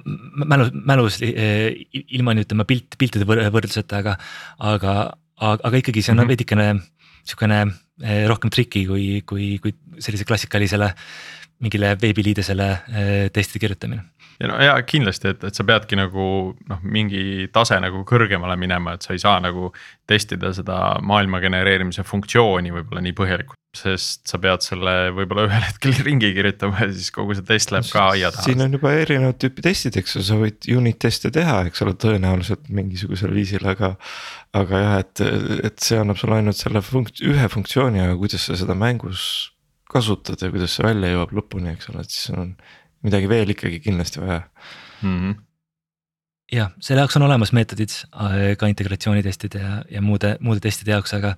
[0.46, 4.16] mälu, mälus ilma nüüd ütleme pilt, piltide võrdluseta, aga,
[4.62, 4.96] aga,
[5.40, 6.34] aga ikkagi see on mm -hmm.
[6.36, 7.64] veidikene sihukene
[8.00, 10.88] Eh, rohkem triki kui, kui, kui sellise klassikalisele
[11.60, 14.06] mingile veebiliidesele eh, testi kirjutamine.
[14.40, 16.26] Ja no ja kindlasti, et, et sa peadki nagu
[16.70, 19.70] noh, mingi tase nagu kõrgemale minema, et sa ei saa nagu
[20.08, 23.58] testida seda maailma genereerimise funktsiooni võib-olla nii põhjalikult.
[23.76, 27.86] sest sa pead selle võib-olla ühel hetkel ringi kirjutama ja siis kogu see test läheb
[27.92, 28.46] ka aia taha.
[28.48, 31.94] siin on juba erinevat tüüpi testid, eks ju, sa võid unit teste teha, eks ole,
[32.00, 33.94] tõenäoliselt mingisugusel viisil, aga.
[34.56, 35.20] aga jah, et,
[35.68, 39.52] et see annab sulle ainult selle funkt-, ühe funktsiooni, aga kuidas sa seda mängus
[39.90, 42.54] kasutad ja kuidas see välja jõuab lõpuni, eks ole, et siis on
[43.06, 44.40] midagi veel ikkagi kindlasti vaja
[45.02, 45.18] mm.
[45.18, 45.34] -hmm.
[46.52, 47.94] jah, selle jaoks on olemas meetodid
[48.58, 51.34] ka integratsioonitestide ja, ja muude, muude testide jaoks, aga,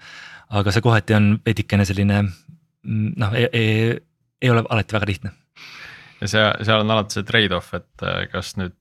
[0.50, 5.32] aga see kohati on veidikene selline mm, noh, ei ole alati väga lihtne.
[6.20, 8.76] ja see, seal on alati see trade-off, et äh, kas nüüd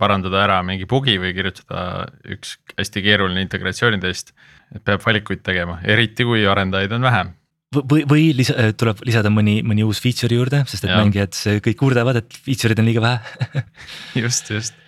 [0.00, 2.06] parandada ära mingi bugi või kirjutada
[2.36, 4.32] üks hästi keeruline integratsioonitest.
[4.74, 7.34] et peab valikuid tegema, eriti kui arendajaid on vähem
[7.74, 11.00] või, või lisa, äh, tuleb lisada mõni, mõni uus feature juurde, sest et ja.
[11.00, 13.64] mängijad kõik kurdavad, et feature'id on liiga vähe
[14.24, 14.78] just, just.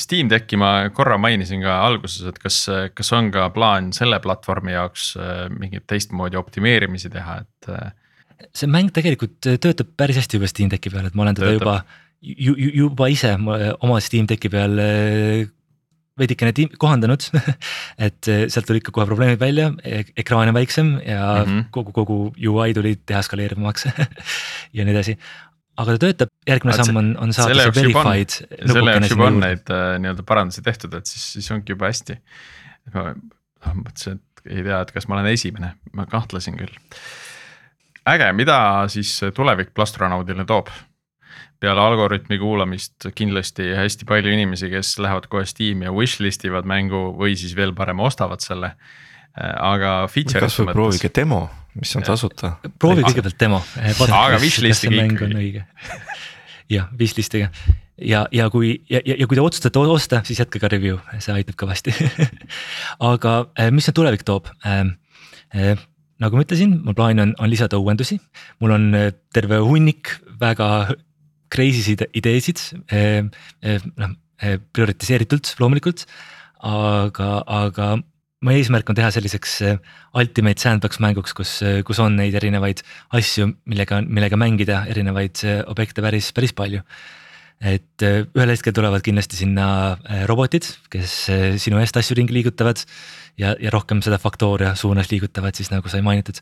[0.00, 2.62] Steam Decki ma korra mainisin ka alguses, et kas,
[2.96, 7.72] kas on ka plaan selle platvormi jaoks äh, mingeid teistmoodi optimeerimisi teha, et.
[7.74, 11.50] Äh, see mäng tegelikult töötab päris hästi juba Steam Decki peal, et ma olen teda
[11.50, 11.66] töötab.
[11.66, 14.80] juba ju, ju, juba ise oma Steam Decki peal
[16.20, 17.26] veidikene kohandanud
[18.06, 19.70] et eh, sealt tulid ka kohe probleemid välja,
[20.18, 21.68] ekraan on väiksem ja mm -hmm.
[21.74, 22.18] kogu, kogu
[22.48, 23.88] UI tuli teha skaleerivamaks
[24.76, 25.16] ja nii edasi.
[25.80, 28.36] aga ta töötab, järgmine samm on, on saada see verified.
[28.72, 32.18] selle jaoks juba on neid äh, nii-öelda parandusi tehtud, et siis, siis ongi juba hästi.
[32.94, 36.76] ma noh, mõtlesin, et ei tea, et kas ma olen esimene, ma kahtlesin küll.
[38.08, 40.68] äge, mida siis tulevik Plastronaudile toob?
[41.60, 47.10] Peale Algorütmi kuulamist kindlasti hästi palju inimesi, kes lähevad kohe Steam'i ja wishlist ivad mängu
[47.18, 48.74] või siis veel parem ostavad selle.
[49.36, 50.72] aga feature'ite mõttes.
[50.74, 51.42] proovige demo,
[51.78, 52.56] mis on tasuta.
[52.78, 53.60] proovi kõigepealt demo.
[54.24, 55.62] aga wishlist'iga ikkagi.
[56.72, 57.50] jah, wishlist'iga
[58.00, 61.58] ja, ja kui ja, ja, ja kui te otsustate osta, siis jätkake review, see aitab
[61.60, 61.94] kõvasti
[63.12, 64.96] aga eh, mis see tulevik toob ähm,?
[65.50, 65.74] Äh,
[66.22, 68.20] nagu ma ütlesin, mul plaan on, on lisada uuendusi,
[68.62, 68.84] mul on
[69.34, 70.68] terve hunnik väga
[71.50, 72.62] crazy sid ideesid
[72.94, 73.24] eh,
[73.60, 76.06] eh, noh eh, prioritiseeritult loomulikult.
[76.60, 77.94] aga, aga
[78.44, 79.54] mu eesmärk on teha selliseks
[80.16, 81.54] ultimate sandbox mänguks, kus,
[81.88, 82.82] kus on neid erinevaid
[83.16, 85.40] asju, millega, millega mängida, erinevaid
[85.72, 86.82] objekte päris, päris palju.
[87.60, 89.96] et ühel hetkel tulevad kindlasti sinna
[90.28, 91.16] robotid, kes
[91.60, 92.80] sinu eest asju ringi liigutavad
[93.40, 96.40] ja, ja rohkem seda Factoria suunas liigutavad siis nagu sai mainitud.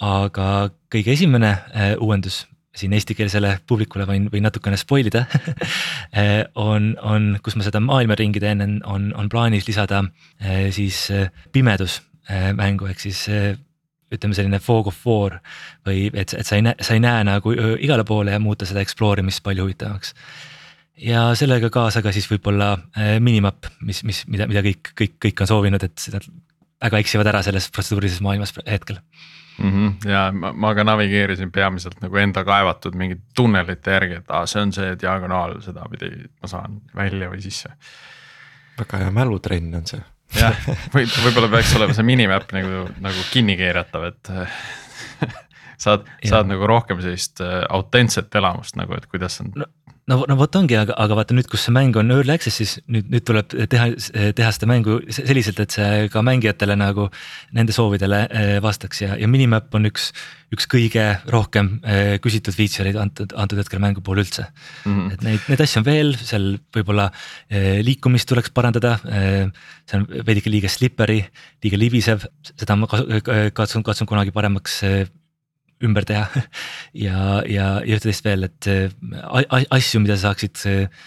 [0.00, 1.56] aga kõige esimene
[2.00, 2.46] uuendus,
[2.76, 5.26] siin eestikeelsele publikule võin, võin natukene spoil ida
[6.20, 10.02] eh, on, on, kus ma seda maailma ringi teen, on, on plaanis lisada
[10.40, 12.00] eh, siis eh, pimedus
[12.54, 13.18] mängu, ehk siis
[14.14, 15.40] ütleme selline fog of war
[15.84, 17.50] või et, et sa ei näe, sa ei näe nagu
[17.82, 20.14] igale poole ja muuta seda explore imist palju huvitavamaks.
[21.02, 22.76] ja sellega kaasa ka siis võib-olla
[23.18, 27.42] minimap, mis, mis, mida, mida kõik, kõik, kõik on soovinud, et seda väga eksivad ära
[27.42, 29.02] selles protseduurilises maailmas hetkel
[29.58, 29.70] mm.
[29.70, 30.10] -hmm.
[30.10, 34.62] ja ma, ma ka navigeerisin peamiselt nagu enda kaevatud mingite tunnelite järgi, et aa, see
[34.62, 36.10] on see diagonaal, sedapidi
[36.42, 37.74] ma saan välja või sisse.
[38.78, 40.02] väga hea mälutrenn on see.
[40.40, 44.32] jah, või võib-olla peaks olema see minimap nagu, nagu kinni keeratav, et
[45.84, 49.68] saad, saad nagu rohkem sellist äh, autentset elamust nagu, et kuidas on no
[50.10, 52.74] no, no vot ongi, aga, aga vaata nüüd, kus see mäng on early access, siis
[52.90, 53.88] nüüd, nüüd tuleb teha,
[54.36, 57.08] teha seda mängu selliselt, et see ka mängijatele nagu
[57.56, 60.10] nende soovidele eh, vastaks ja, ja minimap on üks,
[60.54, 64.90] üks kõige rohkem eh, küsitud feature'id antud, antud hetkel mängu puhul üldse mm.
[64.90, 65.14] -hmm.
[65.14, 67.08] et neid, neid asju on veel, seal võib-olla
[67.48, 71.22] eh, liikumist tuleks parandada, see on veidike liiga slippery,
[71.62, 74.82] liiga libisev, seda ma katsun, katsun kunagi paremaks
[75.86, 76.26] ümber teha.
[76.92, 78.92] Ja, ja, ja üht-teist veel, et äh,
[79.72, 81.06] asju, mida sa saaksid äh,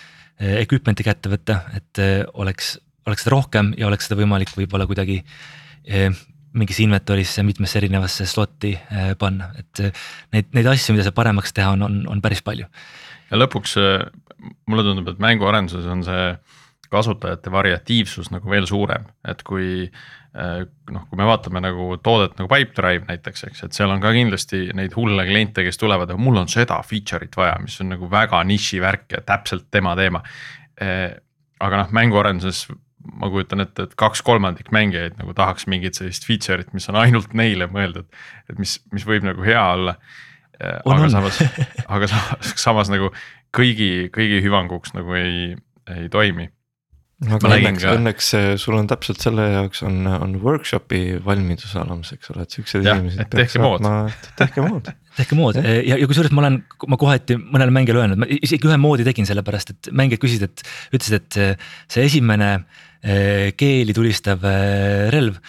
[0.63, 5.21] equipment'i kätte võtta, et äh, oleks, oleks seda rohkem ja oleks seda võimalik võib-olla kuidagi
[6.57, 8.71] mingisse inventory'sse mitmesse erinevasse slot'i
[9.21, 9.83] panna, et
[10.33, 12.65] neid, neid asju, mida saab paremaks teha, on, on, on päris palju.
[13.29, 13.75] ja lõpuks
[14.65, 16.23] mulle tundub, et mänguarenduses on see
[16.89, 22.49] kasutajate variatiivsus nagu veel suurem, et kui Äh, noh, kui me vaatame nagu toodet nagu
[22.51, 26.41] Pipedrive näiteks, eks, et seal on ka kindlasti neid hulle kliente, kes tulevad, aga mul
[26.41, 30.23] on seda feature'it vaja, mis on nagu väga niši värk ja täpselt tema teema.
[30.81, 31.13] Äh,
[31.63, 32.65] aga noh, mänguarenduses
[33.05, 37.35] ma kujutan ette, et kaks kolmandik mängijaid nagu tahaks mingit sellist feature'it, mis on ainult
[37.37, 38.09] neile mõeldud,
[38.49, 39.95] et mis, mis võib nagu hea olla.
[40.59, 41.39] Äh, aga samas,
[41.95, 43.13] aga samas, samas nagu
[43.55, 45.55] kõigi, kõigi hüvanguks nagu ei,
[45.95, 46.49] ei toimi
[47.23, 52.43] aga õnneks, õnneks sul on täpselt selle jaoks on, on workshop'i valmidus olemas, eks ole,
[52.43, 53.29] et siuksed inimesed.
[53.31, 53.85] tehke mood.
[54.39, 54.89] tehke mood
[55.19, 56.59] tehke mood ja, ja, ja kusjuures ma olen,
[56.91, 60.65] ma kohati mõnele mängijale öelnud, ma isegi ühe moodi tegin sellepärast, et mängijad küsisid, et.
[60.91, 61.61] ütlesid, et
[61.91, 62.51] see esimene
[63.55, 64.43] keeli tulistav
[65.13, 65.39] relv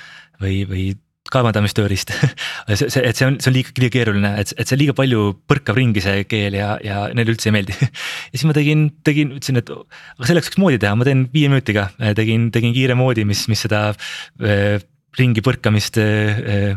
[0.43, 0.87] või, või
[1.33, 2.13] kaevandamistööriist
[2.79, 5.29] see, see, et see on, see on liiga, liiga keeruline, et, et see liiga palju
[5.51, 9.35] põrkab ringi see keel ja, ja neile üldse ei meeldi ja siis ma tegin, tegin,
[9.37, 13.27] ütlesin, et aga selleks võiks moodi teha, ma teen viie minutiga, tegin, tegin kiire moodi,
[13.29, 14.79] mis, mis seda äh,
[15.17, 16.77] ringi põrkamist äh,,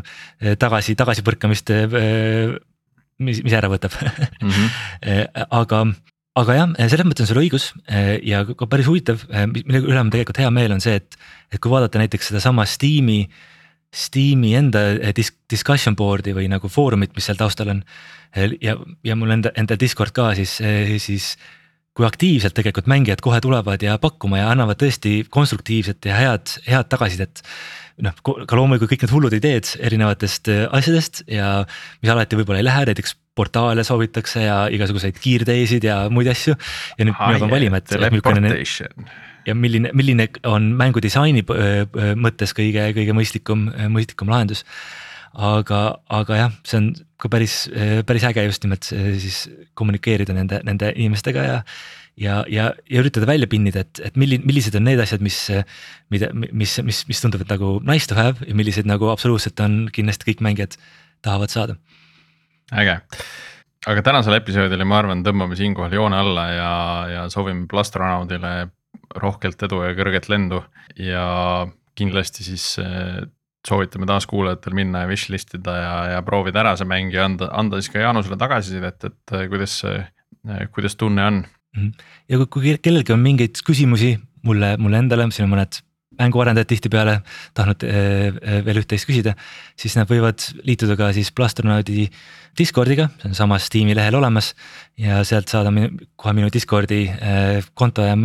[0.60, 2.54] tagasi, tagasi põrkamist äh,
[3.20, 4.48] mis, mis ära võtab mm.
[4.48, 5.44] -hmm.
[5.50, 5.84] aga
[6.40, 7.70] aga jah, selles mõttes on sul õigus
[8.24, 11.18] ja ka päris huvitav, mille üle on tegelikult hea meel, on see, et,
[11.52, 13.48] et kui vaadata näiteks sedasama Steam'i äh,
[13.90, 17.84] Steam'i enda eh, dis-, discussion board'i või nagu foorumit, mis seal taustal on.
[18.36, 18.76] Eh, ja,
[19.06, 21.34] ja mul enda, enda Discord ka siis, eh, siis
[21.96, 26.90] kui aktiivselt tegelikult mängijad kohe tulevad ja pakkuma ja annavad tõesti konstruktiivset ja head, head
[26.92, 27.42] tagasisidet.
[28.00, 31.66] noh, ka loomulikult kõik need hullud ideed erinevatest asjadest ja
[32.00, 36.54] mis alati võib-olla ei lähe, näiteks portaale soovitakse ja igasuguseid kiirteisid ja muid asju.
[36.96, 37.92] ja nüüd mina pean valima, et.
[39.46, 41.44] Ja milline, milline on mängu disaini
[42.16, 44.64] mõttes kõige, kõige mõistlikum, mõistlikum lahendus.
[45.30, 47.54] aga, aga jah, see on ka päris,
[48.06, 49.44] päris äge just nimelt siis
[49.78, 51.58] kommunikeerida nende, nende inimestega ja
[52.20, 55.38] ja, ja, ja üritada välja pinnida, et, et milli-, millised on need asjad, mis,
[56.12, 60.30] mida, mis, mis, mis tunduvad nagu nice to have ja millised nagu absoluutselt on kindlasti
[60.30, 60.76] kõik mängijad
[61.24, 61.78] tahavad saada.
[62.72, 63.00] äge,
[63.90, 66.74] aga tänasele episoodile ma arvan, tõmbame siinkohal joone alla ja,
[67.14, 68.70] ja soovime Plastronaudile
[69.16, 70.62] rohkelt edu ja kõrget lendu
[70.98, 71.24] ja
[71.98, 73.20] kindlasti siis eh,
[73.66, 77.50] soovitame taas kuulajatel minna ja wishlist ida ja, ja proovida ära see mäng ja anda,
[77.56, 81.44] anda siis ka Jaanusele tagasisidet, et eh, kuidas, eh, kuidas tunne on.
[81.76, 81.92] Mhm.
[82.30, 85.82] ja kui, kui kellelgi on mingeid küsimusi mulle, mulle endale, siin on mõned
[86.20, 87.12] mänguarendajad tihtipeale
[87.56, 87.84] tahtnud
[88.66, 89.36] veel üht-teist küsida,
[89.78, 92.08] siis nad võivad liituda ka siis Plastronaudi
[92.58, 94.50] Discordiga, see on samas tiimi lehel olemas.
[94.98, 97.04] ja sealt saada minu, kohe minu Discordi
[97.78, 98.18] konto ja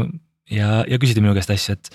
[0.51, 1.89] ja, ja küsida minu käest asju, et,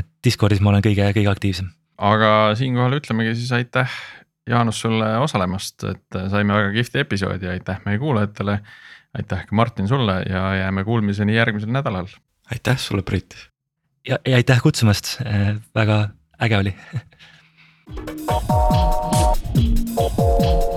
[0.00, 1.70] et Discordis ma olen kõige, kõige aktiivsem.
[2.10, 3.98] aga siinkohal ütlemegi siis aitäh,
[4.50, 8.60] Jaanus sulle osalemast, et saime väga kihvti episoodi, aitäh meie kuulajatele.
[9.18, 12.06] aitäh ka Martin sulle ja jääme kuulmiseni järgmisel nädalal.
[12.52, 13.36] aitäh sulle, Priit.
[14.08, 15.20] ja, ja aitäh kutsumast,
[15.74, 16.08] väga
[16.42, 16.74] äge oli